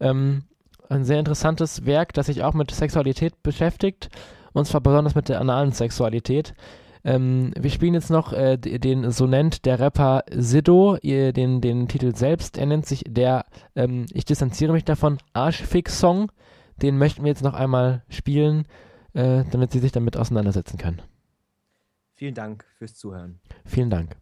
Ähm, 0.01 0.45
ein 0.91 1.05
sehr 1.05 1.19
interessantes 1.19 1.87
Werk, 1.87 2.13
das 2.13 2.27
sich 2.27 2.43
auch 2.43 2.53
mit 2.53 2.71
Sexualität 2.71 3.43
beschäftigt. 3.43 4.11
Und 4.53 4.67
zwar 4.67 4.81
besonders 4.83 5.15
mit 5.15 5.29
der 5.29 5.41
analen 5.41 5.73
Sexualität. 5.73 6.55
Ähm, 7.05 7.53
wir 7.59 7.71
spielen 7.71 7.95
jetzt 7.95 8.11
noch 8.11 8.33
äh, 8.33 8.57
den, 8.57 9.11
so 9.11 9.27
nennt 9.27 9.67
der 9.67 9.79
Rapper 9.79 10.25
Sido 10.31 10.97
den, 11.03 11.61
den 11.61 11.89
Titel 11.89 12.15
selbst. 12.15 12.57
Er 12.57 12.67
nennt 12.67 12.87
sich 12.87 13.05
der, 13.07 13.45
ähm, 13.77 14.07
ich 14.13 14.25
distanziere 14.25 14.73
mich 14.73 14.85
davon, 14.85 15.19
Arschfix-Song. 15.35 16.33
Den 16.83 16.99
möchten 16.99 17.23
wir 17.23 17.31
jetzt 17.31 17.45
noch 17.45 17.55
einmal 17.55 18.03
spielen, 18.09 18.67
äh, 19.13 19.45
damit 19.51 19.73
Sie 19.73 19.79
sich 19.79 19.93
damit 19.93 20.17
auseinandersetzen 20.17 20.79
können. 20.79 21.03
Vielen 22.15 22.35
Dank 22.35 22.65
fürs 22.79 22.97
Zuhören. 22.97 23.41
Vielen 23.65 23.91
Dank. 23.91 24.17